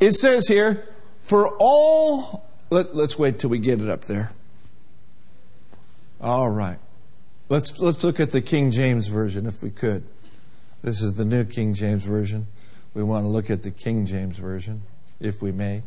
It 0.00 0.14
says 0.14 0.46
here, 0.46 0.88
for 1.22 1.56
all, 1.58 2.48
let, 2.70 2.88
us 2.88 3.18
wait 3.18 3.38
till 3.38 3.50
we 3.50 3.58
get 3.58 3.80
it 3.80 3.88
up 3.88 4.02
there. 4.04 4.30
All 6.20 6.50
right. 6.50 6.78
Let's, 7.48 7.78
let's 7.78 8.04
look 8.04 8.20
at 8.20 8.30
the 8.30 8.40
King 8.40 8.70
James 8.70 9.08
Version 9.08 9.46
if 9.46 9.62
we 9.62 9.70
could. 9.70 10.04
This 10.82 11.02
is 11.02 11.14
the 11.14 11.24
New 11.24 11.44
King 11.44 11.74
James 11.74 12.04
Version. 12.04 12.46
We 12.94 13.02
want 13.02 13.24
to 13.24 13.28
look 13.28 13.50
at 13.50 13.62
the 13.62 13.70
King 13.70 14.06
James 14.06 14.38
Version, 14.38 14.82
if 15.20 15.42
we 15.42 15.50
may. 15.50 15.82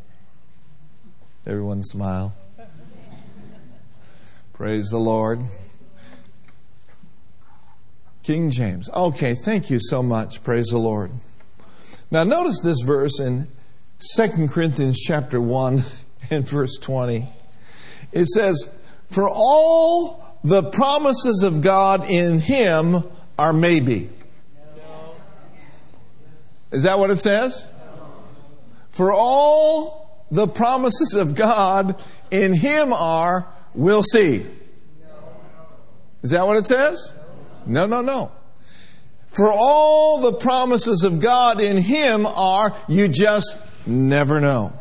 Everyone 1.46 1.82
smile. 1.82 2.34
Praise 4.54 4.90
the 4.90 5.00
Lord. 5.00 5.42
King 8.24 8.52
James. 8.52 8.90
Okay, 8.90 9.34
thank 9.34 9.70
you 9.70 9.80
so 9.80 10.04
much. 10.04 10.44
Praise 10.44 10.68
the 10.68 10.78
Lord. 10.78 11.12
Now 12.12 12.24
notice 12.24 12.60
this 12.62 12.82
verse 12.82 13.20
in 13.20 13.48
2 14.02 14.48
Corinthians 14.48 15.00
chapter 15.00 15.40
1 15.40 15.84
and 16.32 16.48
verse 16.48 16.78
20. 16.80 17.30
It 18.12 18.26
says, 18.26 18.68
For 19.12 19.30
all 19.30 20.40
the 20.44 20.64
promises 20.64 21.44
of 21.44 21.62
God 21.62 22.10
in 22.10 22.40
Him 22.40 23.04
are 23.38 23.54
maybe. 23.54 24.10
Is 26.72 26.82
that 26.84 26.98
what 26.98 27.12
it 27.12 27.20
says? 27.20 27.68
For 28.90 29.12
all 29.12 30.26
the 30.32 30.48
promises 30.48 31.14
of 31.14 31.36
God 31.36 32.04
in 32.32 32.54
Him 32.54 32.94
are, 32.94 33.46
we'll 33.76 34.04
see. 34.04 34.48
Is 36.24 36.32
that 36.32 36.48
what 36.48 36.58
it 36.58 36.66
says? 36.66 37.14
No, 37.68 37.86
no, 37.86 38.02
no. 38.02 38.32
For 39.28 39.52
all 39.52 40.22
the 40.22 40.34
promises 40.34 41.04
of 41.04 41.20
God 41.20 41.62
in 41.62 41.78
Him 41.78 42.26
are, 42.26 42.76
you 42.88 43.08
just 43.08 43.60
never 43.88 44.40
know. 44.40 44.74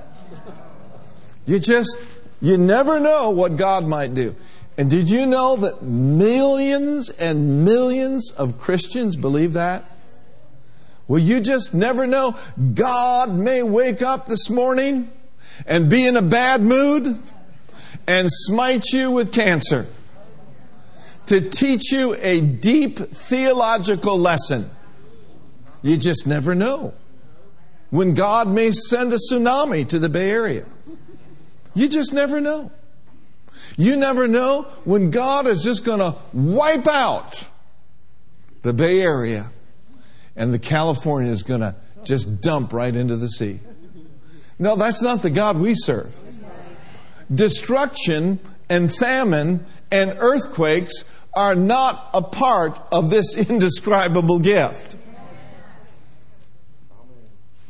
You 1.47 1.59
just, 1.59 1.99
you 2.41 2.57
never 2.57 3.01
know 3.01 3.31
what 3.31 3.57
God 3.57 3.85
might 3.85 4.15
do. 4.15 4.37
And 4.79 4.89
did 4.89 5.11
you 5.11 5.27
know 5.27 5.57
that 5.57 5.83
millions 5.83 7.11
and 7.11 7.65
millions 7.65 8.31
of 8.31 8.59
Christians 8.59 9.17
believe 9.17 9.53
that? 9.55 9.85
Well, 11.09 11.19
you 11.19 11.41
just 11.41 11.75
never 11.75 12.07
know. 12.07 12.37
God 12.75 13.35
may 13.35 13.63
wake 13.63 14.01
up 14.01 14.27
this 14.27 14.49
morning 14.49 15.11
and 15.67 15.91
be 15.91 16.07
in 16.07 16.17
a 16.17 16.23
bad 16.23 16.63
mood 16.63 17.19
and 18.07 18.29
smite 18.31 18.85
you 18.93 19.11
with 19.11 19.33
cancer 19.33 19.87
to 21.27 21.41
teach 21.41 21.93
you 21.93 22.15
a 22.21 22.41
deep 22.41 22.99
theological 22.99 24.19
lesson. 24.19 24.71
You 25.83 25.97
just 25.97 26.27
never 26.27 26.55
know 26.55 26.95
when 27.91 28.15
God 28.15 28.49
may 28.49 28.71
send 28.71 29.13
a 29.13 29.17
tsunami 29.17 29.87
to 29.89 29.99
the 29.99 30.09
Bay 30.09 30.31
Area. 30.31 30.65
You 31.75 31.89
just 31.89 32.13
never 32.13 32.41
know. 32.41 32.71
You 33.77 33.97
never 33.97 34.27
know 34.27 34.63
when 34.85 35.11
God 35.11 35.47
is 35.47 35.63
just 35.63 35.85
going 35.85 36.01
to 36.01 36.17
wipe 36.33 36.87
out 36.87 37.45
the 38.63 38.73
Bay 38.73 39.01
Area 39.01 39.51
and 40.37 40.53
the 40.53 40.59
California 40.59 41.31
is 41.31 41.43
going 41.43 41.61
to 41.61 41.75
just 42.05 42.41
dump 42.41 42.73
right 42.73 42.95
into 42.95 43.17
the 43.17 43.29
sea. 43.29 43.61
No, 44.59 44.77
that's 44.77 45.03
not 45.03 45.23
the 45.23 45.31
God 45.31 45.59
we 45.59 45.75
serve. 45.75 46.19
Destruction 47.35 48.39
and 48.69 48.93
famine 48.93 49.65
and 49.91 50.15
earthquakes 50.19 51.05
are 51.35 51.55
not 51.55 52.11
a 52.13 52.23
part 52.23 52.79
of 52.93 53.11
this 53.11 53.37
indescribable 53.51 54.39
gift. 54.39 54.97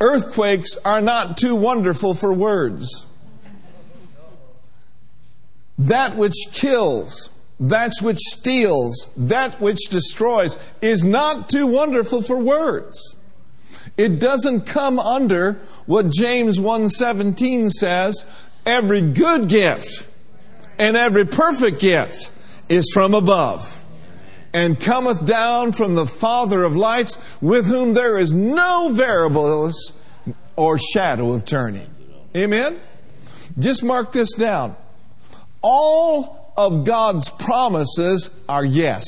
Earthquakes 0.00 0.76
are 0.84 1.00
not 1.00 1.36
too 1.36 1.54
wonderful 1.54 2.14
for 2.14 2.32
words. 2.32 3.06
That 5.78 6.16
which 6.16 6.34
kills, 6.52 7.30
that 7.58 7.92
which 8.00 8.18
steals, 8.18 9.10
that 9.16 9.60
which 9.60 9.78
destroys 9.90 10.58
is 10.80 11.04
not 11.04 11.48
too 11.48 11.66
wonderful 11.66 12.22
for 12.22 12.36
words. 12.36 13.16
It 13.96 14.18
doesn't 14.18 14.62
come 14.62 14.98
under 14.98 15.54
what 15.86 16.10
James 16.10 16.58
1:17 16.58 17.70
says, 17.70 18.24
every 18.64 19.00
good 19.00 19.48
gift 19.48 20.06
and 20.78 20.96
every 20.96 21.26
perfect 21.26 21.80
gift 21.80 22.30
is 22.68 22.90
from 22.92 23.14
above 23.14 23.79
and 24.52 24.80
cometh 24.80 25.26
down 25.26 25.72
from 25.72 25.94
the 25.94 26.06
Father 26.06 26.62
of 26.62 26.74
lights, 26.74 27.16
with 27.40 27.66
whom 27.66 27.94
there 27.94 28.18
is 28.18 28.32
no 28.32 28.90
variableness, 28.92 29.92
or 30.56 30.78
shadow 30.78 31.32
of 31.32 31.44
turning. 31.44 31.88
Amen? 32.36 32.78
Just 33.58 33.82
mark 33.82 34.12
this 34.12 34.34
down. 34.34 34.76
All 35.62 36.52
of 36.56 36.84
God's 36.84 37.30
promises 37.30 38.30
are 38.48 38.64
yes. 38.64 39.04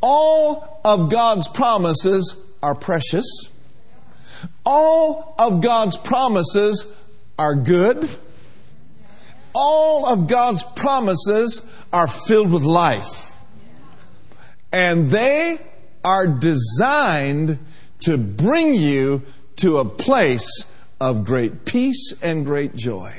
All 0.00 0.80
of 0.84 1.10
God's 1.10 1.48
promises 1.48 2.40
are 2.62 2.74
precious. 2.74 3.26
All 4.64 5.34
of 5.38 5.60
God's 5.60 5.96
promises 5.96 6.86
are 7.38 7.54
good. 7.54 8.08
All 9.58 10.04
of 10.04 10.26
God's 10.26 10.62
promises 10.62 11.66
are 11.90 12.06
filled 12.06 12.52
with 12.52 12.64
life. 12.64 13.34
And 14.70 15.06
they 15.06 15.58
are 16.04 16.26
designed 16.26 17.58
to 18.00 18.18
bring 18.18 18.74
you 18.74 19.22
to 19.56 19.78
a 19.78 19.86
place 19.86 20.66
of 21.00 21.24
great 21.24 21.64
peace 21.64 22.12
and 22.20 22.44
great 22.44 22.76
joy. 22.76 23.14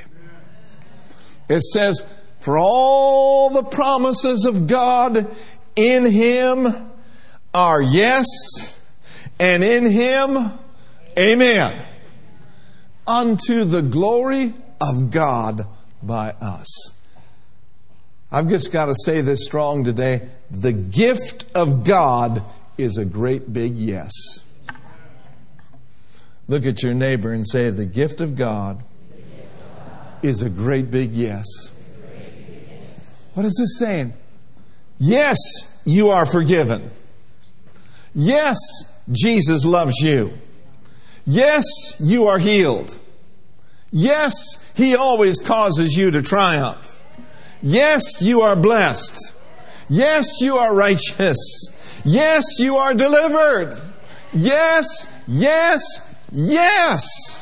It 1.50 1.63
says, 1.63 2.06
For 2.39 2.60
all 2.60 3.50
the 3.50 3.63
promises 3.63 4.46
of 4.46 4.67
God 4.67 5.36
in 5.75 6.06
Him 6.06 6.67
are 7.51 7.82
yes, 7.82 8.27
and 9.39 9.63
in 9.63 9.89
Him, 9.89 10.51
amen. 11.17 11.84
Unto 13.08 13.63
the 13.63 13.82
glory 13.82 14.53
of 14.79 15.10
God 15.10 15.65
by 16.01 16.32
us. 16.42 16.94
I've 18.32 18.50
just 18.50 18.72
got 18.72 18.88
to 18.88 18.96
say 19.06 19.22
this 19.22 19.46
strong 19.46 19.84
today. 19.84 20.27
The 20.51 20.74
gift 20.74 21.46
of 21.56 21.84
God 21.84 22.44
is 22.77 22.98
a 22.98 23.06
great 23.06 23.54
big 23.54 23.75
yes. 23.75 24.12
Look 26.48 26.66
at 26.66 26.84
your 26.84 26.94
neighbor 26.94 27.34
and 27.34 27.48
say, 27.48 27.70
The 27.70 27.86
gift 27.86 28.22
of 28.22 28.36
God 28.36 28.84
is 30.22 30.42
a 30.42 30.50
great 30.50 30.92
big 30.92 31.12
yes. 31.13 31.46
What 33.34 33.46
is 33.46 33.56
this 33.60 33.80
saying? 33.80 34.13
Yes, 34.98 35.38
you 35.86 36.10
are 36.10 36.25
forgiven. 36.25 36.89
Yes, 38.16 38.58
Jesus 39.12 39.63
loves 39.63 39.96
you. 40.00 40.34
Yes, 41.25 41.63
you 42.00 42.27
are 42.27 42.39
healed. 42.39 42.98
Yes, 43.91 44.36
He 44.75 44.96
always 44.96 45.39
causes 45.39 45.98
you 45.98 46.12
to 46.12 46.22
triumph. 46.22 47.06
Yes, 47.62 48.22
you 48.22 48.41
are 48.41 48.56
blessed. 48.56 49.34
Yes, 49.89 50.41
you 50.41 50.58
are 50.58 50.74
righteous. 50.74 51.38
Yes, 52.03 52.60
you 52.60 52.77
are 52.77 52.94
delivered. 52.94 53.75
Yes, 54.34 55.12
yes, 55.27 55.84
yes. 56.32 57.41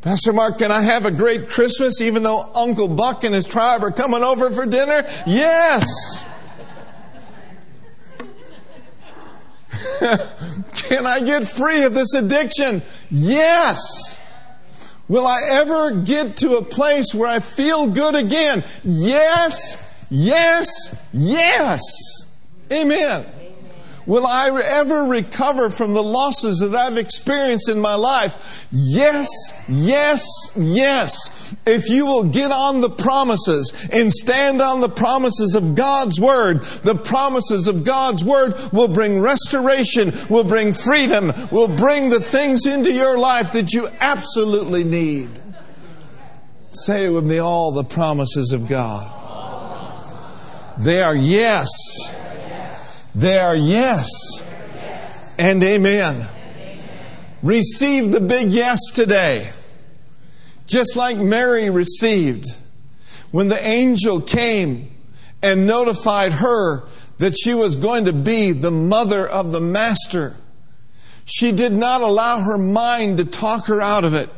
Pastor 0.00 0.32
Mark, 0.32 0.58
can 0.58 0.70
I 0.70 0.80
have 0.82 1.06
a 1.06 1.10
great 1.10 1.48
Christmas 1.48 2.00
even 2.00 2.22
though 2.22 2.50
Uncle 2.54 2.88
Buck 2.88 3.24
and 3.24 3.34
his 3.34 3.44
tribe 3.44 3.82
are 3.82 3.90
coming 3.90 4.22
over 4.22 4.50
for 4.50 4.64
dinner? 4.64 5.04
Yes. 5.26 6.24
can 10.76 11.04
I 11.06 11.20
get 11.20 11.48
free 11.48 11.82
of 11.82 11.94
this 11.94 12.14
addiction? 12.14 12.82
Yes. 13.10 14.18
Will 15.08 15.26
I 15.26 15.40
ever 15.48 15.92
get 15.92 16.36
to 16.38 16.56
a 16.56 16.62
place 16.62 17.14
where 17.14 17.28
I 17.28 17.40
feel 17.40 17.88
good 17.88 18.14
again? 18.14 18.62
Yes, 18.84 20.06
yes, 20.10 20.96
yes. 21.12 21.80
Amen. 22.70 23.24
Will 24.08 24.26
I 24.26 24.48
ever 24.48 25.04
recover 25.04 25.68
from 25.68 25.92
the 25.92 26.02
losses 26.02 26.60
that 26.60 26.74
I've 26.74 26.96
experienced 26.96 27.68
in 27.68 27.78
my 27.78 27.94
life? 27.94 28.66
Yes, 28.72 29.28
yes, 29.68 30.24
yes. 30.56 31.54
If 31.66 31.90
you 31.90 32.06
will 32.06 32.24
get 32.24 32.50
on 32.50 32.80
the 32.80 32.88
promises 32.88 33.86
and 33.92 34.10
stand 34.10 34.62
on 34.62 34.80
the 34.80 34.88
promises 34.88 35.54
of 35.54 35.74
God's 35.74 36.18
Word, 36.18 36.62
the 36.62 36.94
promises 36.94 37.68
of 37.68 37.84
God's 37.84 38.24
Word 38.24 38.54
will 38.72 38.88
bring 38.88 39.20
restoration, 39.20 40.14
will 40.30 40.44
bring 40.44 40.72
freedom, 40.72 41.30
will 41.52 41.68
bring 41.68 42.08
the 42.08 42.20
things 42.20 42.64
into 42.64 42.90
your 42.90 43.18
life 43.18 43.52
that 43.52 43.74
you 43.74 43.90
absolutely 44.00 44.84
need. 44.84 45.28
Say 46.70 47.04
it 47.04 47.10
with 47.10 47.26
me 47.26 47.40
all 47.40 47.72
the 47.72 47.84
promises 47.84 48.54
of 48.54 48.68
God. 48.68 49.12
They 50.78 51.02
are 51.02 51.14
yes 51.14 51.68
they 53.18 53.36
are 53.36 53.56
yes 53.56 54.08
and 55.40 55.60
amen. 55.64 56.28
Receive 57.42 58.12
the 58.12 58.20
big 58.20 58.52
yes 58.52 58.78
today. 58.94 59.50
Just 60.68 60.94
like 60.94 61.16
Mary 61.16 61.68
received 61.68 62.46
when 63.32 63.48
the 63.48 63.60
angel 63.66 64.20
came 64.20 64.92
and 65.42 65.66
notified 65.66 66.34
her 66.34 66.86
that 67.18 67.34
she 67.36 67.54
was 67.54 67.74
going 67.74 68.04
to 68.04 68.12
be 68.12 68.52
the 68.52 68.70
mother 68.70 69.26
of 69.26 69.50
the 69.50 69.60
Master. 69.60 70.36
She 71.24 71.50
did 71.50 71.72
not 71.72 72.02
allow 72.02 72.40
her 72.40 72.56
mind 72.56 73.18
to 73.18 73.24
talk 73.24 73.66
her 73.66 73.80
out 73.80 74.04
of 74.04 74.14
it. 74.14 74.30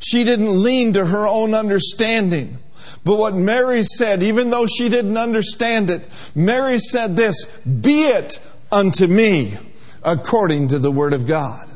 She 0.00 0.24
didn't 0.24 0.60
lean 0.60 0.94
to 0.94 1.06
her 1.06 1.28
own 1.28 1.54
understanding. 1.54 2.58
But 3.04 3.16
what 3.16 3.34
Mary 3.34 3.82
said, 3.84 4.22
even 4.22 4.50
though 4.50 4.66
she 4.66 4.88
didn't 4.88 5.16
understand 5.16 5.90
it, 5.90 6.08
Mary 6.34 6.78
said 6.78 7.16
this, 7.16 7.44
be 7.62 8.02
it 8.02 8.40
unto 8.70 9.06
me 9.06 9.56
according 10.02 10.68
to 10.68 10.78
the 10.78 10.90
word 10.90 11.14
of 11.14 11.26
God. 11.26 11.69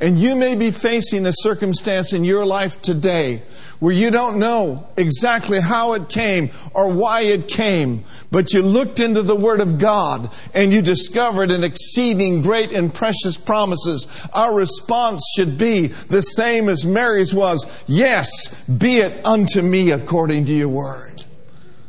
And 0.00 0.18
you 0.18 0.34
may 0.34 0.54
be 0.54 0.70
facing 0.70 1.26
a 1.26 1.32
circumstance 1.32 2.12
in 2.12 2.24
your 2.24 2.44
life 2.44 2.80
today 2.82 3.42
where 3.78 3.92
you 3.92 4.10
don't 4.12 4.38
know 4.38 4.86
exactly 4.96 5.60
how 5.60 5.94
it 5.94 6.08
came 6.08 6.50
or 6.72 6.92
why 6.92 7.22
it 7.22 7.48
came, 7.48 8.04
but 8.30 8.52
you 8.52 8.62
looked 8.62 9.00
into 9.00 9.22
the 9.22 9.34
Word 9.34 9.60
of 9.60 9.78
God 9.78 10.32
and 10.54 10.72
you 10.72 10.82
discovered 10.82 11.50
an 11.50 11.64
exceeding 11.64 12.42
great 12.42 12.70
and 12.70 12.94
precious 12.94 13.36
promises. 13.36 14.28
Our 14.32 14.54
response 14.54 15.22
should 15.34 15.58
be 15.58 15.88
the 15.88 16.22
same 16.22 16.68
as 16.68 16.86
Mary's 16.86 17.34
was 17.34 17.66
Yes, 17.88 18.54
be 18.66 18.98
it 18.98 19.24
unto 19.26 19.62
me 19.62 19.90
according 19.90 20.46
to 20.46 20.52
your 20.52 20.68
Word. 20.68 21.24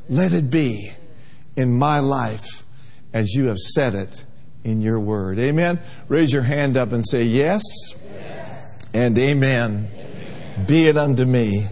Let 0.09 0.33
it 0.33 0.49
be 0.49 0.93
in 1.55 1.77
my 1.77 1.99
life 1.99 2.65
as 3.13 3.33
you 3.35 3.45
have 3.45 3.59
said 3.59 3.93
it 3.93 4.25
in 4.63 4.81
your 4.81 4.99
word. 4.99 5.39
Amen. 5.39 5.79
Raise 6.07 6.31
your 6.31 6.43
hand 6.43 6.77
up 6.77 6.91
and 6.91 7.05
say 7.05 7.23
yes, 7.23 7.61
yes. 7.93 8.87
and 8.93 9.17
amen. 9.17 9.89
amen. 9.91 10.65
Be 10.65 10.87
it 10.87 10.97
unto 10.97 11.25
me 11.25 11.67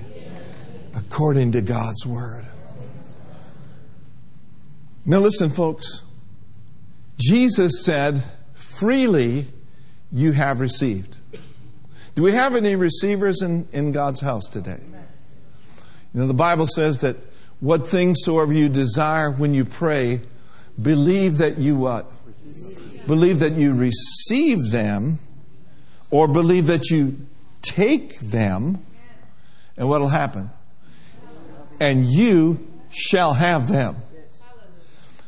according 0.96 1.54
to 1.54 1.62
God's 1.62 2.06
word. 2.06 2.46
Now, 5.06 5.20
listen, 5.20 5.50
folks. 5.50 6.04
Jesus 7.18 7.84
said, 7.84 8.24
freely 8.54 9.46
you 10.12 10.32
have 10.32 10.60
received. 10.60 11.18
Do 12.16 12.24
we 12.24 12.34
have 12.34 12.56
any 12.56 12.76
receivers 12.76 13.42
in, 13.42 13.68
in 13.72 13.92
God's 13.92 14.22
house 14.22 14.48
today? 14.48 14.80
You 16.14 16.22
know, 16.22 16.28
the 16.28 16.34
Bible 16.34 16.68
says 16.68 17.00
that 17.00 17.16
what 17.60 17.88
things 17.88 18.20
soever 18.24 18.54
you 18.54 18.70
desire 18.70 19.32
when 19.32 19.54
you 19.54 19.66
pray, 19.66 20.22
believe 20.82 21.38
that 21.38 21.58
you 21.58 21.76
what? 21.76 22.12
Believe 23.08 23.40
that 23.40 23.54
you 23.54 23.74
receive 23.74 24.72
them, 24.72 25.20
or 26.10 26.28
believe 26.28 26.68
that 26.68 26.90
you 26.90 27.26
take 27.62 28.20
them, 28.20 28.86
and 29.78 29.90
what 29.90 30.02
will 30.02 30.10
happen? 30.10 30.50
and 31.82 32.06
you 32.06 32.60
shall 32.92 33.34
have 33.34 33.68
them. 33.68 33.98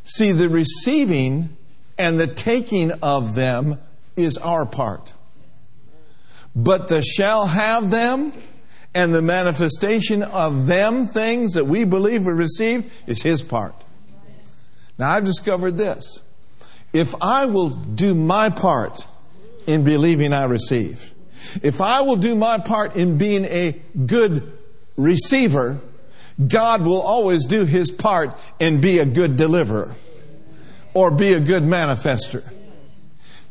See, 0.04 0.32
the 0.34 0.50
receiving 0.50 1.58
and 1.98 2.20
the 2.20 2.28
taking 2.28 2.92
of 3.02 3.34
them 3.34 3.80
is 4.16 4.38
our 4.38 4.66
part. 4.68 5.12
But 6.56 6.90
the 6.90 7.02
shall 7.02 7.48
have 7.48 7.90
them 7.90 8.34
and 8.94 9.16
the 9.16 9.24
manifestation 9.24 10.22
of 10.22 10.68
them 10.68 11.08
things 11.08 11.54
that 11.54 11.66
we 11.66 11.86
believe 11.86 12.28
we 12.28 12.34
receive 12.34 13.02
is 13.08 13.24
his 13.24 13.42
part. 13.42 13.74
Now 15.00 15.10
I've 15.10 15.26
discovered 15.26 15.76
this. 15.76 16.20
If 16.94 17.16
I 17.22 17.46
will 17.46 17.70
do 17.70 18.14
my 18.14 18.50
part 18.50 19.06
in 19.66 19.84
believing 19.84 20.32
I 20.32 20.46
receive, 20.46 21.14
if 21.62 21.82
I 21.82 22.02
will 22.02 22.16
do 22.16 22.36
my 22.36 22.60
part 22.60 22.96
in 22.96 23.18
being 23.18 23.46
a 23.46 23.82
good 24.06 24.52
receiver, 24.96 25.80
God 26.48 26.84
will 26.84 27.02
always 27.02 27.46
do 27.46 27.66
his 27.66 27.92
part 27.92 28.38
and 28.60 28.82
be 28.82 29.00
a 29.00 29.06
good 29.06 29.36
deliverer 29.36 29.96
or 30.94 31.12
be 31.12 31.34
a 31.34 31.40
good 31.40 31.64
manifester. 31.64 32.52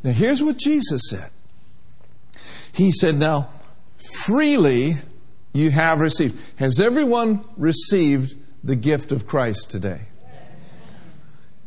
Now, 0.02 0.12
here's 0.12 0.42
what 0.42 0.58
Jesus 0.58 1.02
said 1.08 1.30
He 2.72 2.90
said, 2.90 3.16
Now, 3.16 3.50
freely 4.24 4.96
you 5.52 5.70
have 5.70 6.00
received. 6.00 6.38
Has 6.56 6.80
everyone 6.80 7.44
received 7.56 8.34
the 8.64 8.76
gift 8.76 9.12
of 9.12 9.26
Christ 9.26 9.70
today? 9.70 10.02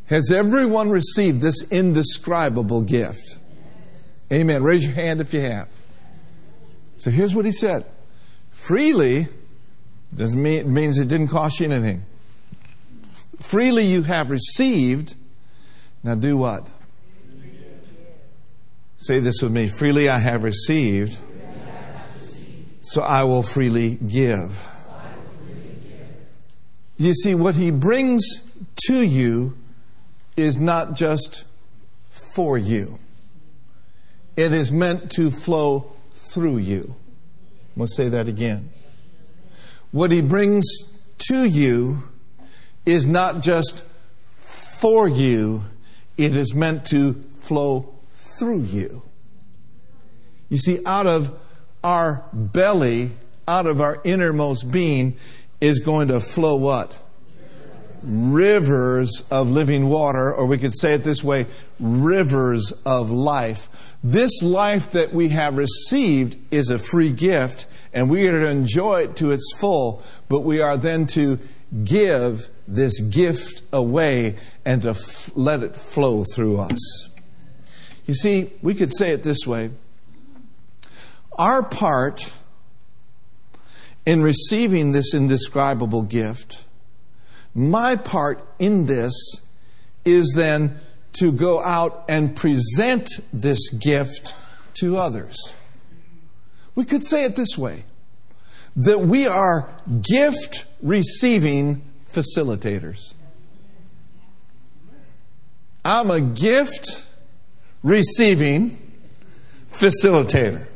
Has 0.06 0.30
everyone 0.30 0.90
received 0.90 1.40
this 1.40 1.70
indescribable 1.70 2.82
gift? 2.82 3.38
Amen. 4.32 4.62
Raise 4.62 4.84
your 4.84 4.94
hand 4.94 5.20
if 5.20 5.34
you 5.34 5.40
have. 5.40 5.68
So 6.96 7.10
here's 7.10 7.34
what 7.34 7.44
he 7.44 7.52
said 7.52 7.84
freely 8.50 9.28
doesn't 10.14 10.42
mean 10.42 10.72
means 10.72 10.98
it 10.98 11.08
didn't 11.08 11.28
cost 11.28 11.60
you 11.60 11.66
anything. 11.66 12.04
Freely 13.40 13.84
you 13.84 14.02
have 14.02 14.30
received. 14.30 15.14
Now 16.02 16.14
do 16.14 16.36
what? 16.36 16.68
Say 18.96 19.20
this 19.20 19.42
with 19.42 19.52
me. 19.52 19.68
Freely 19.68 20.08
I 20.08 20.18
have 20.18 20.42
received, 20.42 21.18
so 22.80 23.02
I 23.02 23.24
will 23.24 23.42
freely 23.42 23.96
give. 23.96 24.58
You 26.96 27.12
see, 27.12 27.34
what 27.34 27.56
he 27.56 27.70
brings 27.70 28.42
to 28.86 29.02
you 29.02 29.56
is 30.36 30.58
not 30.58 30.94
just 30.94 31.44
for 32.08 32.58
you, 32.58 32.98
it 34.36 34.52
is 34.52 34.70
meant 34.70 35.10
to 35.12 35.30
flow 35.30 35.92
through 36.10 36.58
you. 36.58 36.94
To 37.78 37.86
say 37.86 38.08
that 38.08 38.28
again. 38.28 38.70
What 39.90 40.10
he 40.10 40.20
brings 40.22 40.64
to 41.28 41.44
you 41.44 42.02
is 42.84 43.06
not 43.06 43.42
just 43.42 43.84
for 44.44 45.08
you, 45.08 45.64
it 46.16 46.36
is 46.36 46.54
meant 46.54 46.86
to 46.86 47.14
flow 47.40 47.94
through 48.12 48.62
you. 48.62 49.02
You 50.48 50.58
see, 50.58 50.80
out 50.84 51.06
of 51.06 51.38
our 51.82 52.24
belly, 52.32 53.10
out 53.48 53.66
of 53.66 53.80
our 53.80 54.00
innermost 54.04 54.70
being, 54.70 55.16
is 55.60 55.80
going 55.80 56.08
to 56.08 56.20
flow 56.20 56.56
what? 56.56 56.98
Rivers 58.02 59.24
of 59.30 59.50
living 59.50 59.88
water, 59.88 60.32
or 60.32 60.46
we 60.46 60.58
could 60.58 60.74
say 60.74 60.94
it 60.94 61.04
this 61.04 61.22
way 61.24 61.46
rivers 61.78 62.72
of 62.84 63.10
life. 63.10 63.96
This 64.02 64.42
life 64.42 64.92
that 64.92 65.12
we 65.12 65.30
have 65.30 65.56
received 65.56 66.36
is 66.50 66.70
a 66.70 66.78
free 66.78 67.12
gift, 67.12 67.66
and 67.92 68.08
we 68.08 68.26
are 68.28 68.40
to 68.40 68.46
enjoy 68.46 69.02
it 69.02 69.16
to 69.16 69.30
its 69.30 69.52
full, 69.56 70.02
but 70.28 70.40
we 70.40 70.60
are 70.60 70.76
then 70.76 71.06
to 71.08 71.38
give 71.84 72.48
this 72.68 73.00
gift 73.00 73.62
away 73.72 74.36
and 74.64 74.82
to 74.82 74.90
f- 74.90 75.30
let 75.34 75.62
it 75.62 75.76
flow 75.76 76.24
through 76.24 76.58
us. 76.58 77.10
You 78.06 78.14
see, 78.14 78.52
we 78.62 78.74
could 78.74 78.94
say 78.96 79.10
it 79.10 79.22
this 79.22 79.46
way 79.46 79.70
our 81.38 81.62
part 81.62 82.32
in 84.06 84.22
receiving 84.22 84.92
this 84.92 85.12
indescribable 85.12 86.02
gift, 86.02 86.64
my 87.56 87.96
part 87.96 88.46
in 88.58 88.84
this 88.84 89.40
is 90.04 90.34
then 90.36 90.78
to 91.14 91.32
go 91.32 91.62
out 91.62 92.04
and 92.08 92.36
present 92.36 93.08
this 93.32 93.70
gift 93.70 94.34
to 94.74 94.98
others. 94.98 95.54
We 96.74 96.84
could 96.84 97.04
say 97.04 97.24
it 97.24 97.36
this 97.36 97.56
way 97.56 97.84
that 98.76 99.00
we 99.00 99.26
are 99.26 99.70
gift 100.02 100.66
receiving 100.82 101.82
facilitators. 102.12 103.14
I'm 105.82 106.10
a 106.10 106.20
gift 106.20 107.06
receiving 107.82 108.76
facilitator. 109.70 110.66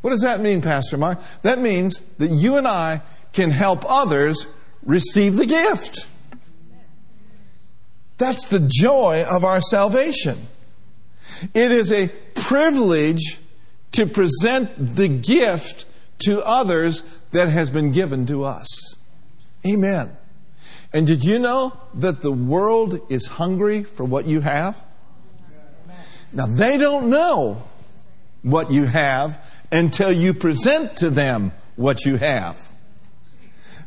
What 0.00 0.10
does 0.10 0.22
that 0.22 0.40
mean, 0.40 0.62
Pastor 0.62 0.96
Mark? 0.96 1.20
That 1.42 1.58
means 1.58 2.00
that 2.18 2.30
you 2.30 2.56
and 2.56 2.66
I 2.66 3.02
can 3.32 3.50
help 3.50 3.84
others 3.86 4.46
receive 4.84 5.36
the 5.36 5.46
gift. 5.46 6.06
That's 8.18 8.46
the 8.46 8.60
joy 8.60 9.24
of 9.28 9.44
our 9.44 9.60
salvation. 9.60 10.46
It 11.54 11.72
is 11.72 11.90
a 11.90 12.08
privilege 12.34 13.38
to 13.92 14.06
present 14.06 14.70
the 14.96 15.08
gift 15.08 15.86
to 16.20 16.40
others 16.40 17.02
that 17.32 17.48
has 17.48 17.70
been 17.70 17.90
given 17.90 18.26
to 18.26 18.44
us. 18.44 18.96
Amen. 19.66 20.16
And 20.92 21.06
did 21.06 21.24
you 21.24 21.38
know 21.38 21.72
that 21.94 22.20
the 22.20 22.32
world 22.32 23.00
is 23.10 23.26
hungry 23.26 23.82
for 23.82 24.04
what 24.04 24.26
you 24.26 24.40
have? 24.40 24.82
Now, 26.32 26.46
they 26.46 26.78
don't 26.78 27.10
know 27.10 27.62
what 28.42 28.70
you 28.70 28.84
have 28.84 29.38
until 29.70 30.12
you 30.12 30.34
present 30.34 30.96
to 30.98 31.10
them 31.10 31.52
what 31.76 32.04
you 32.04 32.16
have. 32.16 32.71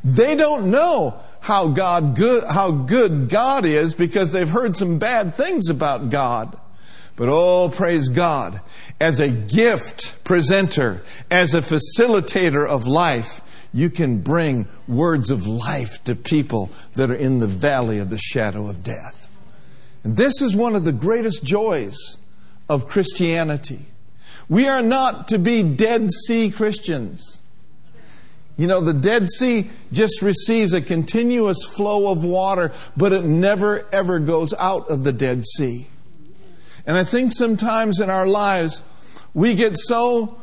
They 0.06 0.36
don't 0.36 0.70
know 0.70 1.20
how 1.40 1.68
God 1.70 2.16
good, 2.16 2.44
how 2.44 2.70
good 2.70 3.28
God 3.28 3.66
is 3.66 3.96
because 3.96 4.32
they've 4.32 4.48
heard 4.48 4.78
some 4.78 5.00
bad 5.00 5.34
things 5.34 5.68
about 5.68 6.12
God. 6.12 6.56
But 7.16 7.28
oh, 7.28 7.70
praise 7.70 8.08
God. 8.08 8.62
As 9.02 9.20
a 9.20 9.30
gift 9.30 10.24
presenter, 10.24 11.02
as 11.32 11.56
a 11.56 11.62
facilitator 11.62 12.68
of 12.68 12.86
life, 12.86 13.42
you 13.74 13.90
can 13.90 14.20
bring 14.20 14.68
words 14.88 15.32
of 15.32 15.48
life 15.48 16.04
to 16.04 16.16
people 16.16 16.70
that 16.94 17.10
are 17.10 17.16
in 17.16 17.40
the 17.40 17.48
valley 17.48 17.98
of 17.98 18.12
the 18.12 18.20
shadow 18.20 18.68
of 18.68 18.84
death. 18.84 19.28
And 20.04 20.18
this 20.18 20.40
is 20.40 20.56
one 20.56 20.76
of 20.76 20.86
the 20.86 20.92
greatest 20.92 21.44
joys 21.44 22.20
of 22.70 22.88
Christianity. 22.88 23.88
We 24.48 24.68
are 24.68 24.84
not 24.84 25.28
to 25.30 25.40
be 25.40 25.64
Dead 25.64 26.12
Sea 26.12 26.52
Christians. 26.52 27.42
You 28.58 28.68
know, 28.68 28.80
the 28.80 28.94
Dead 28.94 29.30
Sea 29.30 29.70
just 29.92 30.22
receives 30.22 30.74
a 30.74 30.82
continuous 30.82 31.66
flow 31.66 32.12
of 32.12 32.24
water, 32.24 32.72
but 32.96 33.12
it 33.12 33.26
never 33.26 33.86
ever 33.92 34.20
goes 34.20 34.54
out 34.54 34.90
of 34.90 35.04
the 35.04 35.12
Dead 35.12 35.44
Sea. 35.46 35.88
And 36.86 36.98
I 36.98 37.04
think 37.04 37.34
sometimes 37.34 38.00
in 38.00 38.10
our 38.10 38.28
lives, 38.28 38.84
we 39.34 39.56
get 39.56 39.76
so 39.76 40.40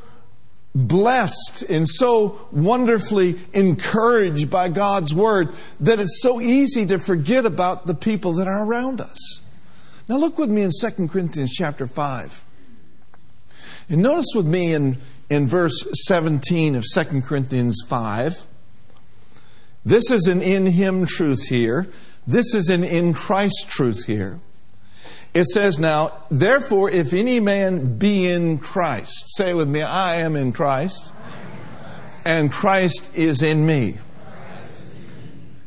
blessed 0.75 1.62
and 1.62 1.88
so 1.88 2.48
wonderfully 2.51 3.38
encouraged 3.53 4.51
by 4.51 4.68
God's 4.68 5.14
Word 5.14 5.48
that 5.81 6.01
it's 6.01 6.20
so 6.20 6.40
easy 6.40 6.87
to 6.87 6.98
forget 6.98 7.44
about 7.44 7.87
the 7.87 7.94
people 7.94 8.35
that 8.35 8.48
are 8.48 8.66
around 8.66 9.01
us. 9.01 9.40
Now 10.09 10.16
look 10.16 10.38
with 10.38 10.51
me 10.51 10.62
in 10.62 10.70
2 10.79 11.09
Corinthians 11.09 11.53
chapter 11.53 11.87
5. 11.87 12.44
And 13.88 14.03
notice 14.03 14.33
with 14.35 14.46
me 14.46 14.72
in, 14.72 14.98
in 15.33 15.47
verse 15.47 15.87
17 16.05 16.77
of 16.77 16.85
2 16.85 17.23
Corinthians 17.23 17.83
5. 17.88 18.47
This 19.83 20.11
is 20.11 20.27
an 20.27 20.42
in 20.42 20.66
Him 20.66 21.07
truth 21.07 21.49
here. 21.49 21.88
This 22.27 22.55
is 22.55 22.68
an 22.68 22.85
in 22.85 23.14
Christ 23.14 23.71
truth 23.71 24.05
here. 24.05 24.40
It 25.33 25.47
says 25.47 25.79
now, 25.79 26.12
therefore, 26.31 26.90
if 26.90 27.14
any 27.14 27.40
man 27.40 27.97
be 27.97 28.29
in 28.29 28.59
Christ, 28.59 29.35
say 29.35 29.55
with 29.55 29.71
me, 29.71 29.81
I 29.81 30.16
am 30.16 30.37
in 30.37 30.53
Christ, 30.53 31.14
and 32.27 32.53
Christ 32.53 33.16
is 33.16 33.42
in 33.42 33.64
me. 33.64 33.97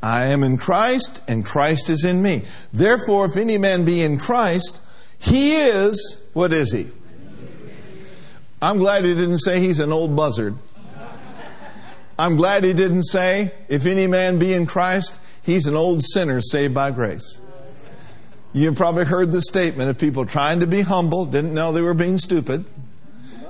I 0.03 0.25
am 0.25 0.43
in 0.43 0.57
Christ, 0.57 1.23
and 1.27 1.43
Christ 1.43 1.89
is 1.89 2.05
in 2.05 2.21
me. 2.21 2.43
Therefore, 2.71 3.25
if 3.25 3.35
any 3.35 3.57
man 3.57 3.83
be 3.83 4.03
in 4.03 4.19
Christ, 4.19 4.79
he 5.17 5.55
is, 5.55 6.21
what 6.33 6.53
is 6.53 6.71
he? 6.71 6.91
I'm 8.65 8.79
glad 8.79 9.05
he 9.05 9.13
didn't 9.13 9.37
say 9.37 9.59
he's 9.59 9.79
an 9.79 9.91
old 9.91 10.15
buzzard. 10.15 10.55
I'm 12.17 12.35
glad 12.35 12.63
he 12.63 12.73
didn't 12.73 13.03
say, 13.03 13.51
if 13.69 13.85
any 13.85 14.07
man 14.07 14.39
be 14.39 14.53
in 14.53 14.65
Christ, 14.65 15.19
he's 15.43 15.67
an 15.67 15.75
old 15.75 16.01
sinner 16.03 16.41
saved 16.41 16.73
by 16.73 16.89
grace. 16.89 17.39
You've 18.53 18.75
probably 18.75 19.05
heard 19.05 19.31
the 19.31 19.43
statement 19.43 19.91
of 19.91 19.99
people 19.99 20.25
trying 20.25 20.61
to 20.61 20.65
be 20.65 20.81
humble, 20.81 21.27
didn't 21.27 21.53
know 21.53 21.73
they 21.73 21.83
were 21.83 21.93
being 21.93 22.17
stupid, 22.17 22.65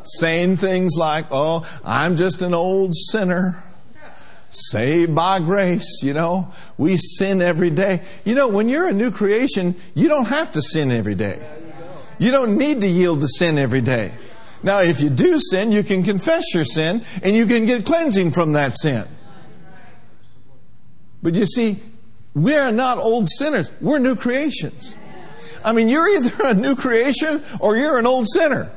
saying 0.04 0.58
things 0.58 0.97
like, 0.97 1.28
oh, 1.32 1.65
I'm 1.86 2.17
just 2.17 2.41
an 2.41 2.54
old 2.54 2.93
sinner. 2.93 3.63
Saved 4.49 5.15
by 5.15 5.39
grace, 5.39 6.01
you 6.04 6.13
know. 6.13 6.51
We 6.78 6.97
sin 6.97 7.41
every 7.41 7.69
day. 7.69 8.01
You 8.25 8.36
know, 8.36 8.49
when 8.49 8.67
you're 8.67 8.89
a 8.89 8.93
new 8.93 9.12
creation, 9.12 9.75
you 9.93 10.10
don't 10.10 10.25
have 10.25 10.51
to 10.51 10.62
sin 10.62 10.91
every 10.91 11.15
day. 11.15 11.41
You 12.19 12.32
don't 12.32 12.58
need 12.58 12.82
to 12.82 12.88
yield 12.88 13.21
to 13.21 13.30
sin 13.30 13.58
every 13.58 13.82
day. 13.82 14.12
Now, 14.65 14.80
if 14.80 14.99
you 14.99 15.12
do 15.12 15.39
sin, 15.39 15.71
you 15.71 15.84
can 15.84 16.01
confess 16.01 16.51
your 16.51 16.65
sin 16.65 17.04
and 17.21 17.36
you 17.36 17.45
can 17.45 17.67
get 17.67 17.86
cleansing 17.86 18.32
from 18.32 18.54
that 18.54 18.75
sin. 18.75 19.06
But 21.21 21.36
you 21.36 21.45
see, 21.45 21.80
we 22.34 22.56
are 22.56 22.71
not 22.71 22.97
old 22.97 23.30
sinners. 23.30 23.71
We're 23.80 23.99
new 23.99 24.15
creations. 24.15 24.95
I 25.63 25.71
mean, 25.71 25.88
you're 25.88 26.10
either 26.10 26.47
a 26.47 26.54
new 26.56 26.75
creation 26.75 27.43
or 27.60 27.78
you're 27.78 27.99
an 27.99 28.08
old 28.08 28.28
sinner. 28.28 28.71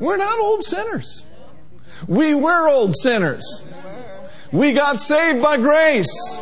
We're 0.00 0.16
not 0.16 0.36
old 0.40 0.64
sinners. 0.64 1.24
We 2.08 2.34
were 2.34 2.68
old 2.68 2.96
sinners. 2.96 3.62
We 4.50 4.72
got 4.72 4.98
saved 4.98 5.40
by 5.40 5.58
grace. 5.58 6.40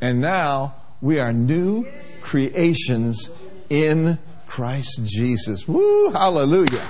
And 0.00 0.20
now 0.20 0.74
we 1.00 1.20
are 1.20 1.32
new 1.32 1.86
creations 2.22 3.30
in 3.70 4.18
Christ 4.52 5.00
Jesus. 5.06 5.66
Woo, 5.66 6.10
hallelujah. 6.10 6.84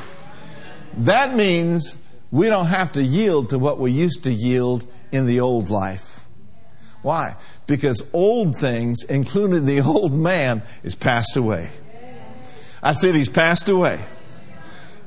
That 0.96 1.36
means 1.36 1.94
we 2.32 2.48
don't 2.48 2.66
have 2.66 2.90
to 2.94 3.02
yield 3.04 3.50
to 3.50 3.58
what 3.60 3.78
we 3.78 3.92
used 3.92 4.24
to 4.24 4.32
yield 4.32 4.84
in 5.12 5.26
the 5.26 5.38
old 5.38 5.70
life. 5.70 6.26
Why? 7.02 7.36
Because 7.68 8.04
old 8.12 8.56
things, 8.56 9.04
including 9.04 9.64
the 9.64 9.80
old 9.80 10.12
man, 10.12 10.62
is 10.82 10.96
passed 10.96 11.36
away. 11.36 11.70
I 12.82 12.94
said 12.94 13.14
he's 13.14 13.28
passed 13.28 13.68
away. 13.68 14.00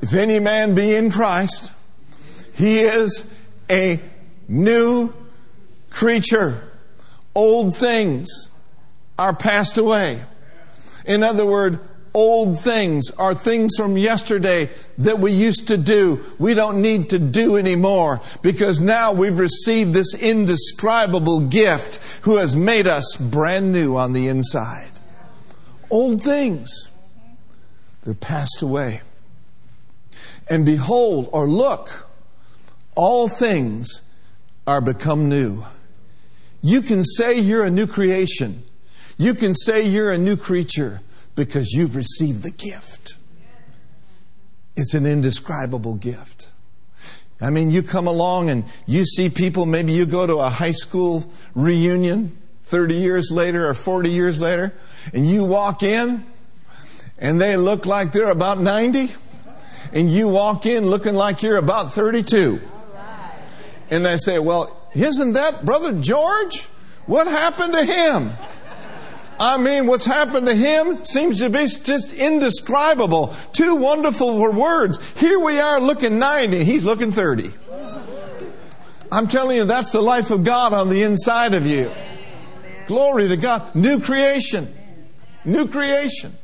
If 0.00 0.14
any 0.14 0.38
man 0.38 0.74
be 0.74 0.94
in 0.94 1.10
Christ, 1.10 1.74
he 2.54 2.78
is 2.78 3.28
a 3.68 4.00
new 4.48 5.12
creature. 5.90 6.72
Old 7.34 7.76
things 7.76 8.48
are 9.18 9.36
passed 9.36 9.76
away. 9.76 10.22
In 11.04 11.22
other 11.22 11.44
words, 11.44 11.78
old 12.16 12.58
things 12.58 13.10
are 13.18 13.34
things 13.34 13.76
from 13.76 13.98
yesterday 13.98 14.70
that 14.96 15.18
we 15.18 15.32
used 15.32 15.68
to 15.68 15.76
do. 15.76 16.24
We 16.38 16.54
don't 16.54 16.80
need 16.80 17.10
to 17.10 17.18
do 17.18 17.58
anymore 17.58 18.22
because 18.40 18.80
now 18.80 19.12
we've 19.12 19.38
received 19.38 19.92
this 19.92 20.14
indescribable 20.14 21.40
gift 21.40 22.24
who 22.24 22.38
has 22.38 22.56
made 22.56 22.88
us 22.88 23.16
brand 23.16 23.70
new 23.70 23.96
on 23.96 24.14
the 24.14 24.28
inside. 24.28 24.92
Old 25.90 26.22
things, 26.22 26.88
they're 28.02 28.14
passed 28.14 28.62
away. 28.62 29.02
And 30.48 30.64
behold, 30.64 31.28
or 31.32 31.46
look, 31.46 32.08
all 32.94 33.28
things 33.28 34.00
are 34.66 34.80
become 34.80 35.28
new. 35.28 35.64
You 36.62 36.80
can 36.80 37.04
say 37.04 37.38
you're 37.38 37.64
a 37.64 37.70
new 37.70 37.86
creation. 37.86 38.64
You 39.18 39.34
can 39.34 39.54
say 39.54 39.86
you're 39.86 40.12
a 40.12 40.18
new 40.18 40.38
creature 40.38 41.02
because 41.36 41.72
you've 41.72 41.94
received 41.94 42.42
the 42.42 42.50
gift. 42.50 43.16
It's 44.74 44.94
an 44.94 45.06
indescribable 45.06 45.94
gift. 45.94 46.48
I 47.40 47.50
mean, 47.50 47.70
you 47.70 47.82
come 47.82 48.06
along 48.06 48.50
and 48.50 48.64
you 48.86 49.04
see 49.04 49.28
people, 49.28 49.66
maybe 49.66 49.92
you 49.92 50.06
go 50.06 50.26
to 50.26 50.36
a 50.36 50.48
high 50.48 50.72
school 50.72 51.30
reunion 51.54 52.36
30 52.64 52.94
years 52.96 53.30
later 53.30 53.68
or 53.68 53.74
40 53.74 54.10
years 54.10 54.40
later, 54.40 54.74
and 55.12 55.26
you 55.26 55.44
walk 55.44 55.82
in 55.82 56.24
and 57.18 57.40
they 57.40 57.56
look 57.56 57.86
like 57.86 58.12
they're 58.12 58.30
about 58.30 58.58
90, 58.58 59.12
and 59.92 60.10
you 60.10 60.28
walk 60.28 60.66
in 60.66 60.86
looking 60.86 61.14
like 61.14 61.42
you're 61.42 61.56
about 61.56 61.92
32. 61.92 62.60
And 63.88 64.04
they 64.04 64.16
say, 64.16 64.38
Well, 64.38 64.76
isn't 64.94 65.34
that 65.34 65.64
Brother 65.64 65.92
George? 65.92 66.64
What 67.06 67.26
happened 67.26 67.72
to 67.72 67.84
him? 67.84 68.32
I 69.38 69.58
mean, 69.58 69.86
what's 69.86 70.06
happened 70.06 70.46
to 70.46 70.54
him 70.54 71.04
seems 71.04 71.38
to 71.40 71.50
be 71.50 71.66
just 71.66 72.14
indescribable. 72.14 73.34
Too 73.52 73.74
wonderful 73.74 74.38
for 74.38 74.50
words. 74.50 74.98
Here 75.16 75.38
we 75.38 75.60
are 75.60 75.80
looking 75.80 76.18
90, 76.18 76.64
he's 76.64 76.84
looking 76.84 77.12
30. 77.12 77.52
I'm 79.12 79.28
telling 79.28 79.56
you, 79.56 79.64
that's 79.64 79.92
the 79.92 80.00
life 80.00 80.30
of 80.30 80.42
God 80.42 80.72
on 80.72 80.88
the 80.88 81.02
inside 81.02 81.54
of 81.54 81.66
you. 81.66 81.90
Glory 82.86 83.28
to 83.28 83.36
God. 83.36 83.74
New 83.74 84.00
creation. 84.00 84.72
New 85.44 85.68
creation. 85.68 86.36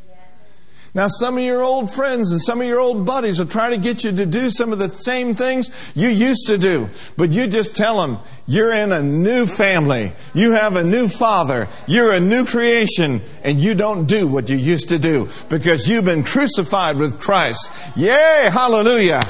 Now, 0.95 1.09
some 1.09 1.39
of 1.39 1.43
your 1.43 1.63
old 1.63 1.91
friends 1.91 2.33
and 2.33 2.41
some 2.41 2.61
of 2.61 2.67
your 2.67 2.79
old 2.79 3.07
buddies 3.07 3.39
will 3.39 3.47
try 3.47 3.71
to 3.71 3.79
get 3.79 4.05
you 4.05 4.13
to 4.13 4.27
do 4.27 4.51
some 4.51 4.73
of 4.73 4.79
the 4.79 4.91
same 4.91 5.33
things 5.33 5.71
you 5.95 6.11
used 6.11 6.47
to 6.49 6.59
do. 6.59 6.91
But 7.17 7.33
you 7.33 7.47
just 7.47 7.75
tell 7.75 7.99
them 8.03 8.19
you're 8.47 8.75
in 8.75 8.93
a 8.93 9.03
new 9.03 9.47
family. 9.47 10.13
You 10.35 10.53
have 10.53 10.77
a 10.77 10.85
new 10.85 11.09
father. 11.09 11.69
You're 11.87 12.13
a 12.13 12.21
new 12.21 12.45
creation 12.45 13.23
and 13.43 13.59
you 13.59 13.75
don't 13.75 14.05
do 14.05 14.27
what 14.27 14.51
you 14.51 14.57
used 14.59 14.91
to 14.91 14.99
do 14.99 15.31
because 15.49 15.89
you've 15.89 16.05
been 16.05 16.25
crucified 16.25 16.99
with 16.99 17.19
Christ. 17.19 17.73
Yay! 17.97 18.51
Hallelujah! 18.53 19.23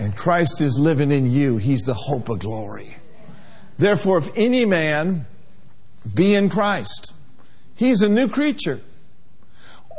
And 0.00 0.16
Christ 0.16 0.60
is 0.60 0.80
living 0.80 1.12
in 1.12 1.30
you. 1.30 1.58
He's 1.58 1.82
the 1.82 1.94
hope 1.94 2.28
of 2.28 2.40
glory. 2.40 2.96
Therefore, 3.78 4.18
if 4.18 4.30
any 4.36 4.64
man 4.64 5.26
be 6.12 6.34
in 6.34 6.48
Christ, 6.48 7.12
he's 7.76 8.02
a 8.02 8.08
new 8.08 8.26
creature 8.26 8.80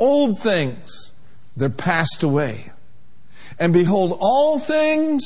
old 0.00 0.40
things, 0.40 1.12
they're 1.56 1.68
passed 1.68 2.22
away. 2.22 2.72
And 3.58 3.72
behold, 3.72 4.16
all 4.20 4.58
things 4.58 5.22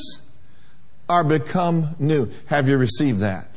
are 1.07 1.23
become 1.23 1.95
new. 1.97 2.29
Have 2.47 2.67
you 2.67 2.77
received 2.77 3.21
that? 3.21 3.47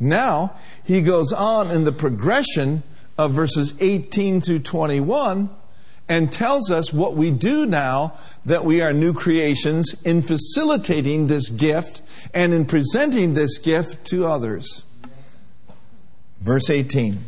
Now, 0.00 0.56
he 0.84 1.00
goes 1.00 1.32
on 1.32 1.70
in 1.70 1.84
the 1.84 1.92
progression 1.92 2.82
of 3.16 3.32
verses 3.32 3.74
18 3.78 4.40
through 4.40 4.60
21 4.60 5.48
and 6.08 6.32
tells 6.32 6.70
us 6.70 6.92
what 6.92 7.14
we 7.14 7.30
do 7.30 7.64
now 7.66 8.14
that 8.44 8.64
we 8.64 8.82
are 8.82 8.92
new 8.92 9.14
creations 9.14 9.94
in 10.02 10.22
facilitating 10.22 11.28
this 11.28 11.48
gift 11.48 12.02
and 12.34 12.52
in 12.52 12.64
presenting 12.64 13.34
this 13.34 13.58
gift 13.58 14.04
to 14.06 14.26
others. 14.26 14.82
Verse 16.40 16.68
18. 16.68 17.20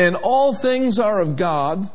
And 0.00 0.16
all 0.16 0.54
things 0.54 0.98
are 0.98 1.20
of 1.20 1.36
God, 1.36 1.90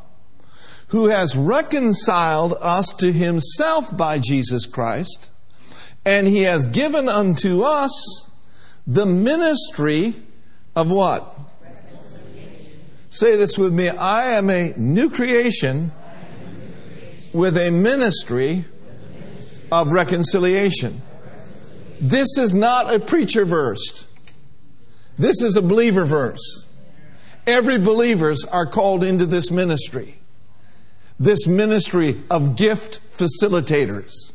who 0.90 1.08
has 1.08 1.36
reconciled 1.36 2.54
us 2.62 2.94
to 3.00 3.12
himself 3.12 3.98
by 3.98 4.20
Jesus 4.20 4.68
Christ, 4.68 5.32
and 6.06 6.28
he 6.28 6.44
has 6.44 6.68
given 6.68 7.10
unto 7.10 7.62
us 7.62 8.30
the 8.86 9.08
ministry 9.08 10.14
of 10.76 10.92
what? 10.92 11.36
Say 13.10 13.38
this 13.38 13.58
with 13.58 13.74
me. 13.74 13.90
I 13.90 14.34
am 14.34 14.52
a 14.52 14.76
new 14.78 15.10
creation 15.10 15.92
with 17.34 17.58
a 17.58 17.72
ministry 17.72 18.66
of 19.72 19.88
reconciliation. 19.88 21.02
This 22.00 22.38
is 22.38 22.54
not 22.54 22.94
a 22.94 23.00
preacher 23.00 23.46
verse. 23.46 24.06
This 25.18 25.42
is 25.42 25.56
a 25.56 25.64
believer 25.64 26.06
verse. 26.06 26.65
Every 27.48 27.78
believers 27.78 28.44
are 28.46 28.66
called 28.66 29.04
into 29.04 29.26
this 29.26 29.52
ministry. 29.52 30.20
This 31.20 31.48
ministry 31.48 32.22
of 32.30 32.56
gift 32.56 33.00
facilitators. 33.12 34.32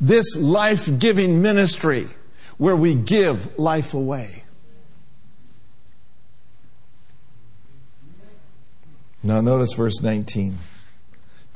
This 0.00 0.36
life 0.36 0.98
giving 0.98 1.42
ministry 1.42 2.08
where 2.56 2.76
we 2.76 2.94
give 2.94 3.58
life 3.58 3.94
away. 3.94 4.44
Now, 9.22 9.40
notice 9.42 9.74
verse 9.74 10.00
19. 10.00 10.58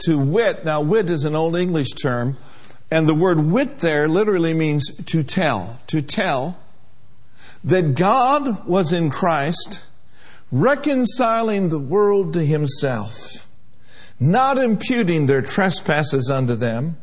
To 0.07 0.19
wit, 0.19 0.65
now, 0.65 0.83
wit 0.83 1.09
is 1.09 1.25
an 1.25 1.35
Old 1.35 1.57
English 1.57 1.93
term, 1.93 2.37
and 2.91 3.09
the 3.09 3.15
word 3.15 3.39
wit 3.39 3.79
there 3.79 4.07
literally 4.07 4.53
means 4.53 4.95
to 5.07 5.23
tell. 5.23 5.81
To 5.87 6.03
tell 6.03 6.59
that 7.63 7.95
God 7.95 8.67
was 8.67 8.93
in 8.93 9.09
Christ 9.09 9.83
reconciling 10.51 11.69
the 11.69 11.79
world 11.79 12.33
to 12.35 12.45
himself, 12.45 13.49
not 14.21 14.59
imputing 14.59 15.27
their 15.27 15.43
trespasses 15.43 16.31
unto 16.31 16.55
them, 16.55 16.97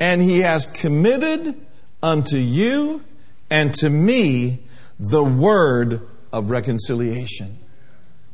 and 0.00 0.22
he 0.22 0.40
has 0.40 0.66
committed 0.66 1.54
unto 2.02 2.36
you 2.36 3.04
and 3.50 3.74
to 3.74 3.88
me 3.90 4.60
the 4.98 5.24
word 5.24 6.06
of 6.32 6.50
reconciliation. 6.50 7.58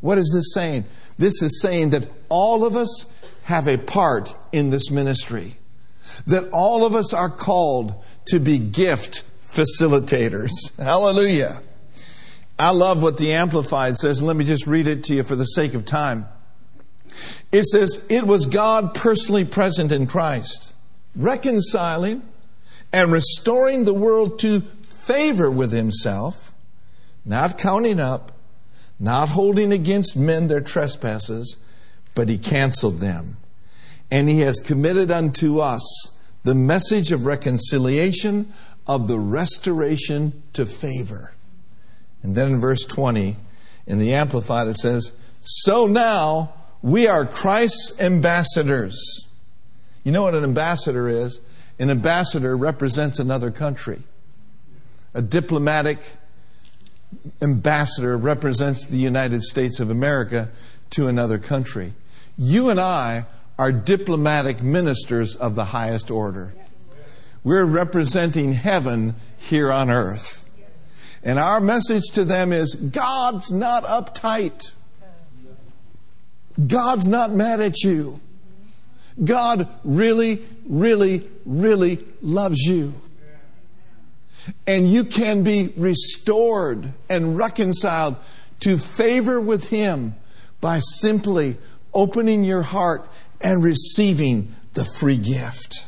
What 0.01 0.19
is 0.19 0.31
this 0.35 0.53
saying? 0.53 0.85
This 1.19 1.43
is 1.43 1.63
saying 1.63 1.91
that 1.91 2.09
all 2.29 2.65
of 2.65 2.77
us 2.77 3.07
have 3.45 3.69
a 3.69 3.79
part 3.79 4.35
in 4.53 4.71
this 4.71 4.91
ministry. 4.91 5.57
That 6.27 6.49
all 6.51 6.85
of 6.85 6.95
us 6.95 7.13
are 7.15 7.31
called 7.31 8.03
to 8.27 8.39
be 8.39 8.59
gift 8.59 9.23
facilitators. 9.47 10.51
Hallelujah. 10.79 11.61
I 12.59 12.71
love 12.71 13.03
what 13.03 13.19
the 13.19 13.33
Amplified 13.33 13.97
says. 13.97 14.23
Let 14.23 14.37
me 14.37 14.45
just 14.45 14.67
read 14.67 14.87
it 14.87 15.05
to 15.05 15.15
you 15.15 15.23
for 15.25 15.35
the 15.35 15.45
sake 15.45 15.75
of 15.75 15.85
time. 15.85 16.27
It 17.51 17.65
says, 17.65 18.05
It 18.09 18.27
was 18.27 18.47
God 18.47 18.95
personally 18.95 19.45
present 19.45 19.91
in 19.93 20.07
Christ, 20.07 20.73
reconciling 21.17 22.23
and 22.93 23.13
restoring 23.13 23.85
the 23.85 23.95
world 23.95 24.39
to 24.41 24.61
favor 24.83 25.51
with 25.51 25.73
Himself, 25.73 26.55
not 27.25 27.59
counting 27.59 27.99
up, 27.99 28.33
not 29.01 29.31
holding 29.31 29.73
against 29.73 30.17
men 30.17 30.47
their 30.47 30.61
trespasses, 30.61 31.57
but 32.15 32.29
He 32.29 32.39
canceled 32.39 33.01
them. 33.01 33.37
And 34.11 34.29
He 34.29 34.41
has 34.41 34.61
committed 34.61 35.11
unto 35.11 35.59
us 35.59 36.13
the 36.45 36.55
message 36.55 37.11
of 37.11 37.27
reconciliation, 37.27 38.53
of 38.87 39.09
the 39.09 39.19
restoration 39.19 40.43
to 40.53 40.65
favor. 40.65 41.35
And 42.25 42.35
then 42.35 42.49
in 42.49 42.61
verse 42.61 42.85
20, 42.85 43.37
in 43.87 43.99
the 43.99 44.15
Amplified, 44.15 44.67
it 44.67 44.77
says, 44.77 45.13
So 45.43 45.87
now 45.87 46.55
we 46.83 47.07
are 47.07 47.27
Christ's 47.27 48.01
ambassadors. 48.01 49.29
You 50.03 50.11
know 50.11 50.23
what 50.23 50.35
an 50.35 50.43
ambassador 50.43 51.09
is? 51.09 51.41
An 51.79 51.91
ambassador 51.91 52.57
represents 52.57 53.19
another 53.19 53.51
country. 53.51 54.03
A 55.13 55.21
diplomatic 55.21 55.99
ambassador 57.43 58.17
represents 58.17 58.87
the 58.87 58.97
United 58.97 59.43
States 59.43 59.79
of 59.79 59.91
America 59.91 60.49
to 60.91 61.09
another 61.09 61.39
country. 61.39 61.93
You 62.39 62.71
and 62.71 62.81
I 62.81 63.27
are 63.59 63.71
diplomatic 63.71 64.63
ministers 64.63 65.37
of 65.37 65.55
the 65.55 65.67
highest 65.67 66.11
order. 66.11 66.55
We're 67.43 67.67
representing 67.67 68.55
heaven 68.55 69.15
here 69.37 69.71
on 69.71 69.91
earth. 69.91 70.44
And 71.25 71.39
our 71.39 71.59
message 71.59 72.05
to 72.13 72.25
them 72.25 72.53
is 72.53 72.75
God's 72.75 73.51
not 73.51 73.85
uptight. 73.85 74.73
God's 76.67 77.09
not 77.09 77.33
mad 77.33 77.61
at 77.61 77.83
you. 77.83 78.21
God 79.23 79.69
really, 79.85 80.45
really, 80.67 81.27
really 81.47 82.05
loves 82.21 82.61
you. 82.61 82.95
And 84.67 84.91
you 84.91 85.05
can 85.05 85.43
be 85.43 85.73
restored 85.77 86.93
and 87.09 87.37
reconciled 87.37 88.17
to 88.61 88.77
favor 88.77 89.41
with 89.41 89.71
Him 89.71 90.15
by 90.61 90.81
simply 90.81 91.57
opening 91.95 92.45
your 92.45 92.63
heart 92.63 93.09
and 93.41 93.63
receiving 93.63 94.55
the 94.75 94.85
free 94.85 95.17
gift. 95.17 95.87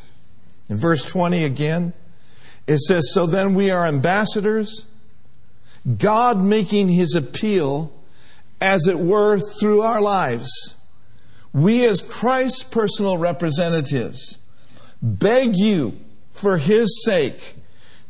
In 0.69 0.77
verse 0.77 1.05
20 1.05 1.43
again, 1.43 1.93
it 2.65 2.79
says, 2.79 3.11
So 3.13 3.27
then 3.27 3.53
we 3.53 3.69
are 3.69 3.85
ambassadors, 3.85 4.85
God 5.97 6.37
making 6.37 6.89
His 6.89 7.15
appeal, 7.15 7.91
as 8.59 8.87
it 8.87 8.99
were, 8.99 9.39
through 9.39 9.81
our 9.81 10.01
lives. 10.01 10.75
We, 11.53 11.85
as 11.85 12.01
Christ's 12.01 12.63
personal 12.63 13.17
representatives, 13.17 14.37
beg 15.01 15.57
you 15.57 15.99
for 16.31 16.57
His 16.57 17.03
sake 17.03 17.55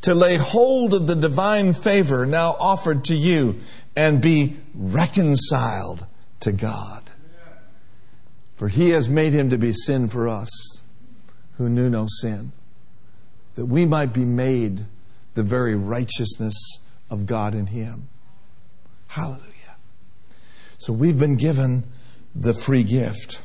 to 0.01 0.15
lay 0.15 0.37
hold 0.37 0.93
of 0.93 1.07
the 1.07 1.15
divine 1.15 1.73
favor 1.73 2.25
now 2.25 2.55
offered 2.59 3.03
to 3.05 3.15
you 3.15 3.59
and 3.95 4.21
be 4.21 4.55
reconciled 4.75 6.05
to 6.39 6.51
God. 6.51 7.03
For 8.55 8.69
he 8.69 8.89
has 8.89 9.09
made 9.09 9.33
him 9.33 9.49
to 9.49 9.57
be 9.57 9.71
sin 9.71 10.07
for 10.07 10.27
us 10.27 10.49
who 11.57 11.69
knew 11.69 11.89
no 11.89 12.07
sin, 12.21 12.51
that 13.55 13.65
we 13.65 13.85
might 13.85 14.13
be 14.13 14.25
made 14.25 14.85
the 15.33 15.43
very 15.43 15.75
righteousness 15.75 16.55
of 17.09 17.25
God 17.25 17.55
in 17.55 17.67
him. 17.67 18.09
Hallelujah. 19.07 19.43
So 20.77 20.93
we've 20.93 21.17
been 21.17 21.35
given 21.35 21.85
the 22.35 22.53
free 22.53 22.83
gift. 22.83 23.41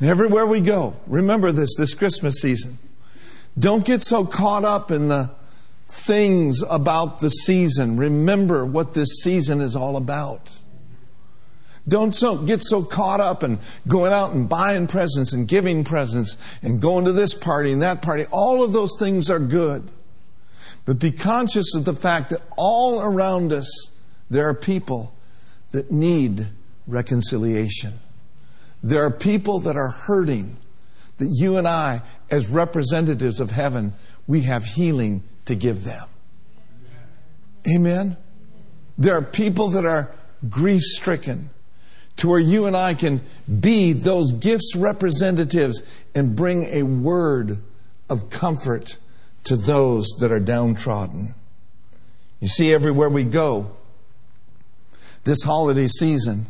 And 0.00 0.08
everywhere 0.08 0.46
we 0.46 0.60
go, 0.60 0.96
remember 1.06 1.52
this 1.52 1.76
this 1.76 1.94
Christmas 1.94 2.40
season. 2.40 2.78
Don't 3.58 3.84
get 3.84 4.02
so 4.02 4.24
caught 4.24 4.64
up 4.64 4.90
in 4.90 5.08
the 5.08 5.30
things 5.86 6.62
about 6.68 7.20
the 7.20 7.30
season. 7.30 7.96
Remember 7.96 8.66
what 8.66 8.94
this 8.94 9.22
season 9.22 9.60
is 9.60 9.76
all 9.76 9.96
about. 9.96 10.50
Don't 11.86 12.14
so, 12.14 12.38
get 12.38 12.64
so 12.64 12.82
caught 12.82 13.20
up 13.20 13.42
in 13.42 13.58
going 13.86 14.12
out 14.12 14.32
and 14.32 14.48
buying 14.48 14.86
presents 14.86 15.34
and 15.34 15.46
giving 15.46 15.84
presents 15.84 16.36
and 16.62 16.80
going 16.80 17.04
to 17.04 17.12
this 17.12 17.34
party 17.34 17.72
and 17.72 17.82
that 17.82 18.00
party. 18.00 18.24
All 18.30 18.64
of 18.64 18.72
those 18.72 18.96
things 18.98 19.28
are 19.30 19.38
good. 19.38 19.90
But 20.84 20.98
be 20.98 21.12
conscious 21.12 21.74
of 21.74 21.84
the 21.84 21.94
fact 21.94 22.30
that 22.30 22.42
all 22.56 23.00
around 23.00 23.52
us 23.52 23.90
there 24.30 24.48
are 24.48 24.54
people 24.54 25.14
that 25.70 25.90
need 25.90 26.46
reconciliation. 26.86 27.98
There 28.82 29.04
are 29.04 29.10
people 29.10 29.60
that 29.60 29.76
are 29.76 29.90
hurting 29.90 30.56
that 31.18 31.34
you 31.38 31.56
and 31.56 31.66
I, 31.66 32.02
as 32.30 32.48
representatives 32.48 33.40
of 33.40 33.50
heaven, 33.50 33.94
we 34.26 34.42
have 34.42 34.64
healing 34.64 35.22
to 35.46 35.54
give 35.54 35.84
them. 35.84 36.06
Amen? 37.74 38.16
There 38.98 39.16
are 39.16 39.22
people 39.22 39.70
that 39.70 39.84
are 39.84 40.10
grief 40.48 40.82
stricken 40.82 41.50
to 42.16 42.28
where 42.28 42.40
you 42.40 42.66
and 42.66 42.76
I 42.76 42.94
can 42.94 43.22
be 43.60 43.92
those 43.92 44.32
gifts 44.32 44.74
representatives 44.76 45.82
and 46.14 46.36
bring 46.36 46.64
a 46.66 46.82
word 46.82 47.58
of 48.08 48.30
comfort 48.30 48.96
to 49.44 49.56
those 49.56 50.08
that 50.20 50.32
are 50.32 50.40
downtrodden. 50.40 51.34
You 52.40 52.48
see, 52.48 52.72
everywhere 52.72 53.08
we 53.08 53.24
go 53.24 53.70
this 55.24 55.42
holiday 55.42 55.88
season, 55.88 56.46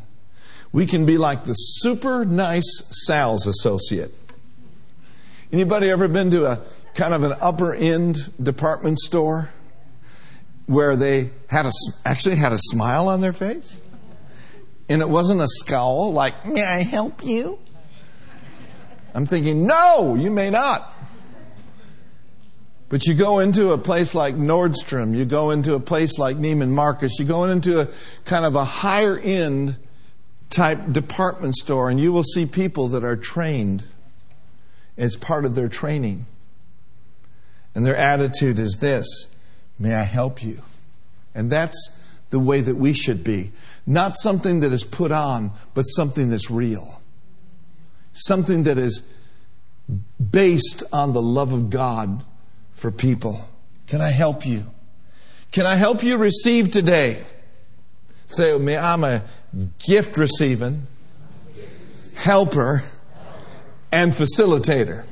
we 0.72 0.86
can 0.86 1.06
be 1.06 1.18
like 1.18 1.44
the 1.44 1.54
super 1.54 2.24
nice 2.24 2.82
sales 2.90 3.46
associate. 3.46 4.12
Anybody 5.52 5.88
ever 5.90 6.08
been 6.08 6.30
to 6.32 6.46
a 6.46 6.60
kind 6.94 7.14
of 7.14 7.22
an 7.22 7.34
upper 7.40 7.74
end 7.74 8.32
department 8.42 8.98
store 8.98 9.50
where 10.66 10.96
they 10.96 11.30
had 11.48 11.66
a, 11.66 11.70
actually 12.04 12.36
had 12.36 12.52
a 12.52 12.58
smile 12.58 13.08
on 13.08 13.20
their 13.20 13.32
face? 13.32 13.80
And 14.88 15.00
it 15.00 15.08
wasn't 15.08 15.40
a 15.40 15.48
scowl 15.48 16.12
like, 16.12 16.44
may 16.44 16.64
I 16.64 16.82
help 16.82 17.24
you? 17.24 17.58
I'm 19.14 19.26
thinking, 19.26 19.66
no, 19.66 20.16
you 20.16 20.30
may 20.30 20.50
not. 20.50 20.92
But 22.88 23.06
you 23.06 23.14
go 23.14 23.38
into 23.38 23.72
a 23.72 23.78
place 23.78 24.14
like 24.14 24.36
Nordstrom, 24.36 25.16
you 25.16 25.24
go 25.24 25.50
into 25.50 25.74
a 25.74 25.80
place 25.80 26.18
like 26.18 26.36
Neiman 26.36 26.70
Marcus, 26.70 27.18
you 27.18 27.24
go 27.24 27.44
into 27.44 27.80
a 27.80 27.88
kind 28.24 28.44
of 28.44 28.54
a 28.54 28.64
higher 28.64 29.18
end 29.18 29.76
type 30.50 30.92
department 30.92 31.56
store, 31.56 31.90
and 31.90 31.98
you 31.98 32.12
will 32.12 32.22
see 32.22 32.46
people 32.46 32.88
that 32.88 33.02
are 33.02 33.16
trained. 33.16 33.84
It's 34.96 35.16
part 35.16 35.44
of 35.44 35.54
their 35.54 35.68
training. 35.68 36.26
And 37.74 37.84
their 37.84 37.96
attitude 37.96 38.58
is 38.58 38.78
this 38.80 39.26
May 39.78 39.94
I 39.94 40.04
help 40.04 40.42
you? 40.42 40.62
And 41.34 41.50
that's 41.50 41.90
the 42.30 42.38
way 42.38 42.60
that 42.60 42.76
we 42.76 42.92
should 42.92 43.24
be. 43.24 43.52
Not 43.86 44.14
something 44.14 44.60
that 44.60 44.72
is 44.72 44.84
put 44.84 45.10
on, 45.10 45.50
but 45.74 45.82
something 45.82 46.30
that's 46.30 46.50
real. 46.50 47.00
Something 48.12 48.62
that 48.64 48.78
is 48.78 49.02
based 50.30 50.84
on 50.92 51.12
the 51.12 51.22
love 51.22 51.52
of 51.52 51.70
God 51.70 52.24
for 52.74 52.90
people. 52.90 53.48
Can 53.86 54.00
I 54.00 54.10
help 54.10 54.46
you? 54.46 54.66
Can 55.52 55.66
I 55.66 55.76
help 55.76 56.02
you 56.02 56.16
receive 56.16 56.70
today? 56.70 57.22
Say, 58.26 58.52
oh, 58.52 58.58
me, 58.58 58.76
I'm 58.76 59.04
a 59.04 59.22
gift 59.86 60.16
receiving, 60.16 60.86
helper, 62.16 62.82
and 63.92 64.12
facilitator. 64.12 65.04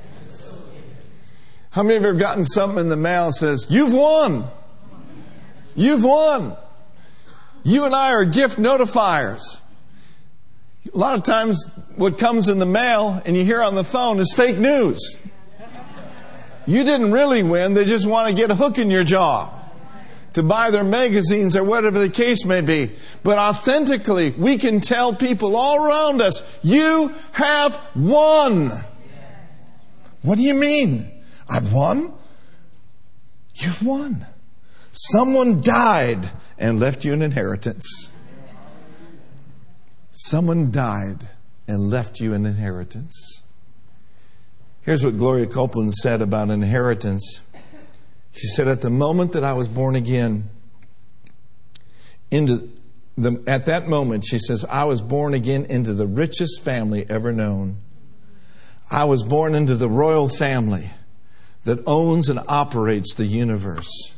How 1.71 1.83
many 1.83 1.97
of 1.97 2.03
you 2.03 2.09
have 2.09 2.19
gotten 2.19 2.45
something 2.45 2.81
in 2.81 2.89
the 2.89 2.97
mail 2.97 3.27
that 3.27 3.35
says, 3.35 3.67
You've 3.71 3.93
won? 3.93 4.45
You've 5.75 6.05
won. 6.05 6.57
You 7.63 7.85
and 7.85 7.95
I 7.95 8.13
are 8.13 8.25
gift 8.25 8.59
notifiers. 8.59 9.61
A 10.93 10.99
lot 10.99 11.15
of 11.15 11.23
times, 11.23 11.71
what 11.95 12.19
comes 12.19 12.49
in 12.49 12.59
the 12.59 12.67
mail 12.67 13.23
and 13.25 13.37
you 13.37 13.45
hear 13.45 13.63
on 13.63 13.75
the 13.75 13.85
phone 13.85 14.19
is 14.19 14.33
fake 14.35 14.59
news. 14.59 15.17
You 16.67 16.85
didn't 16.85 17.13
really 17.13 17.43
win, 17.43 17.75
they 17.75 17.85
just 17.85 18.07
want 18.07 18.29
to 18.29 18.35
get 18.35 18.51
a 18.51 18.55
hook 18.55 18.79
in 18.79 18.91
your 18.91 19.05
jaw 19.05 19.51
to 20.35 20.43
buy 20.43 20.71
their 20.71 20.85
magazines 20.85 21.57
or 21.57 21.65
whatever 21.65 21.99
the 21.99 22.09
case 22.09 22.45
may 22.45 22.61
be. 22.61 22.93
But 23.23 23.39
authentically, 23.39 24.31
we 24.31 24.59
can 24.59 24.81
tell 24.81 25.15
people 25.15 25.57
all 25.57 25.85
around 25.85 26.23
us, 26.23 26.43
you 26.63 27.15
have 27.33 27.81
won. 27.95 28.73
What 30.23 30.37
do 30.37 30.43
you 30.43 30.55
mean? 30.55 31.11
I've 31.49 31.73
won? 31.73 32.13
You've 33.55 33.83
won. 33.83 34.27
Someone 34.93 35.61
died 35.61 36.31
and 36.59 36.79
left 36.79 37.05
you 37.05 37.13
an 37.13 37.23
inheritance. 37.23 38.09
Someone 40.11 40.71
died 40.71 41.29
and 41.67 41.91
left 41.91 42.21
you 42.21 42.35
an 42.35 42.47
inheritance. 42.47 43.42
Here's 44.83 45.05
what 45.05 45.17
Gloria 45.17 45.47
Copeland 45.47 45.95
said 45.95 46.21
about 46.21 46.51
inheritance. 46.51 47.41
She 48.33 48.49
said, 48.49 48.67
At 48.67 48.81
the 48.81 48.91
moment 48.91 49.33
that 49.33 49.45
I 49.45 49.53
was 49.53 49.69
born 49.69 49.95
again, 49.95 50.51
into 52.33 52.69
the, 53.17 53.43
at 53.47 53.67
that 53.67 53.87
moment, 53.87 54.25
she 54.27 54.39
says, 54.39 54.65
I 54.65 54.85
was 54.85 55.01
born 55.01 55.35
again 55.35 55.67
into 55.67 55.93
the 55.93 56.09
richest 56.09 56.63
family 56.63 57.07
ever 57.09 57.33
known. 57.33 57.77
I 58.91 59.05
was 59.05 59.23
born 59.23 59.55
into 59.55 59.77
the 59.77 59.89
royal 59.89 60.29
family 60.29 60.91
that 61.63 61.83
owns 61.87 62.29
and 62.29 62.41
operates 62.49 63.15
the 63.15 63.27
universe. 63.27 64.17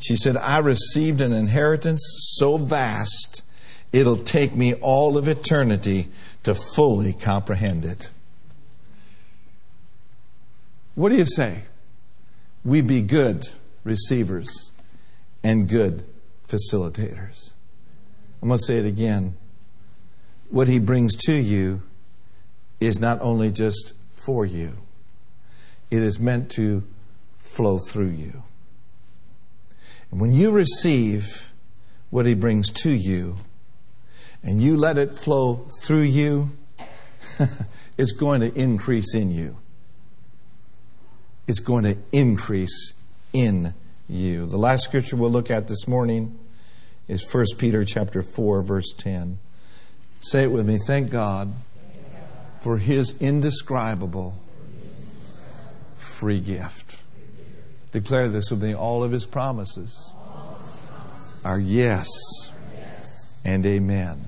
She 0.00 0.16
said, 0.16 0.36
I 0.36 0.58
received 0.58 1.20
an 1.20 1.32
inheritance 1.32 2.02
so 2.36 2.56
vast, 2.56 3.42
it'll 3.92 4.16
take 4.16 4.56
me 4.56 4.74
all 4.74 5.16
of 5.16 5.28
eternity 5.28 6.08
to 6.42 6.54
fully 6.54 7.12
comprehend 7.12 7.84
it. 7.84 8.10
What 10.94 11.10
do 11.10 11.16
you 11.16 11.26
say? 11.26 11.62
We 12.64 12.80
be 12.80 13.02
good 13.02 13.48
receivers 13.82 14.72
and 15.42 15.68
good 15.68 16.04
facilitators. 16.48 17.52
I'm 18.40 18.48
going 18.48 18.58
to 18.58 18.64
say 18.64 18.78
it 18.78 18.86
again. 18.86 19.36
What 20.50 20.68
he 20.68 20.78
brings 20.78 21.16
to 21.26 21.32
you 21.32 21.82
is 22.80 23.00
not 23.00 23.20
only 23.20 23.50
just 23.50 23.92
for 24.12 24.46
you, 24.46 24.76
it 25.90 26.02
is 26.02 26.18
meant 26.18 26.50
to 26.52 26.82
flow 27.38 27.78
through 27.78 28.10
you. 28.10 28.42
And 30.10 30.20
when 30.20 30.32
you 30.32 30.50
receive 30.50 31.50
what 32.10 32.26
He 32.26 32.34
brings 32.34 32.70
to 32.82 32.90
you 32.90 33.36
and 34.42 34.62
you 34.62 34.76
let 34.76 34.98
it 34.98 35.16
flow 35.16 35.66
through 35.82 36.02
you, 36.02 36.50
it's 37.98 38.12
going 38.12 38.40
to 38.40 38.54
increase 38.54 39.14
in 39.14 39.30
you. 39.30 39.58
It's 41.46 41.60
going 41.60 41.84
to 41.84 41.96
increase 42.10 42.94
in 43.32 43.74
you. 44.08 44.46
The 44.46 44.56
last 44.56 44.84
scripture 44.84 45.16
we'll 45.16 45.30
look 45.30 45.50
at 45.50 45.68
this 45.68 45.86
morning 45.86 46.38
is 47.06 47.26
1 47.32 47.44
Peter 47.58 47.84
chapter 47.84 48.22
4 48.22 48.62
verse 48.62 48.94
10. 48.96 49.38
Say 50.20 50.44
it 50.44 50.50
with 50.50 50.66
me. 50.66 50.78
Thank 50.86 51.10
God 51.10 51.52
for 52.60 52.78
his 52.78 53.14
indescribable 53.20 54.38
free 55.96 56.40
gift. 56.40 57.02
Declare 57.92 58.28
this 58.28 58.50
with 58.50 58.62
me 58.62 58.74
all 58.74 59.04
of 59.04 59.12
his 59.12 59.26
promises 59.26 60.12
are 61.44 61.58
yes 61.58 62.08
and 63.44 63.66
amen. 63.66 64.24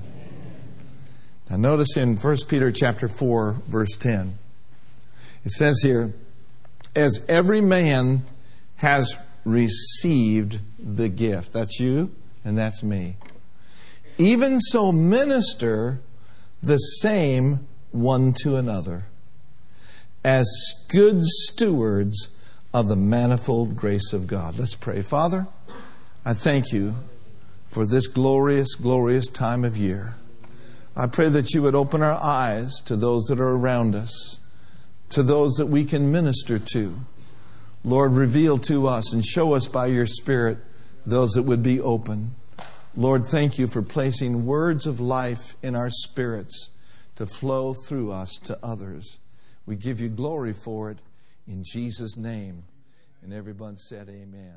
Now 1.48 1.56
notice 1.56 1.96
in 1.96 2.16
1 2.16 2.36
Peter 2.46 2.70
chapter 2.70 3.08
4 3.08 3.62
verse 3.66 3.96
10 3.96 4.38
it 5.44 5.52
says 5.52 5.80
here 5.82 6.12
as 6.96 7.24
every 7.28 7.60
man 7.60 8.24
has 8.76 9.16
received 9.44 10.58
the 10.78 11.08
gift 11.08 11.52
that's 11.52 11.78
you 11.78 12.10
and 12.44 12.58
that's 12.58 12.82
me 12.82 13.16
even 14.18 14.60
so 14.60 14.90
minister 14.90 16.00
the 16.62 16.78
same 16.78 17.66
one 17.92 18.32
to 18.32 18.56
another 18.56 19.04
as 20.24 20.48
good 20.88 21.22
stewards 21.22 22.30
of 22.74 22.88
the 22.88 22.96
manifold 22.96 23.76
grace 23.76 24.12
of 24.12 24.26
God. 24.26 24.58
Let's 24.58 24.74
pray. 24.74 25.00
Father, 25.00 25.46
I 26.24 26.34
thank 26.34 26.72
you 26.72 26.96
for 27.68 27.86
this 27.86 28.06
glorious, 28.06 28.74
glorious 28.74 29.28
time 29.28 29.64
of 29.64 29.76
year. 29.76 30.16
I 30.96 31.06
pray 31.06 31.28
that 31.28 31.54
you 31.54 31.62
would 31.62 31.74
open 31.74 32.02
our 32.02 32.20
eyes 32.20 32.80
to 32.86 32.96
those 32.96 33.24
that 33.28 33.38
are 33.38 33.56
around 33.56 33.94
us, 33.94 34.40
to 35.10 35.22
those 35.22 35.54
that 35.54 35.66
we 35.66 35.84
can 35.84 36.10
minister 36.10 36.58
to. 36.58 36.98
Lord, 37.84 38.12
reveal 38.12 38.58
to 38.58 38.88
us 38.88 39.12
and 39.12 39.24
show 39.24 39.54
us 39.54 39.68
by 39.68 39.86
your 39.86 40.06
Spirit 40.06 40.58
those 41.04 41.30
that 41.32 41.44
would 41.44 41.62
be 41.62 41.80
open. 41.80 42.34
Lord, 42.96 43.26
thank 43.26 43.58
you 43.58 43.66
for 43.66 43.82
placing 43.82 44.46
words 44.46 44.86
of 44.86 44.98
life 44.98 45.54
in 45.62 45.76
our 45.76 45.90
spirits 45.90 46.70
to 47.16 47.26
flow 47.26 47.74
through 47.74 48.10
us 48.10 48.30
to 48.44 48.58
others. 48.62 49.18
We 49.66 49.76
give 49.76 50.00
you 50.00 50.08
glory 50.08 50.52
for 50.52 50.90
it 50.90 50.98
in 51.46 51.62
Jesus' 51.64 52.16
name. 52.16 52.64
And 53.22 53.32
everyone 53.32 53.76
said, 53.76 54.08
Amen. 54.08 54.56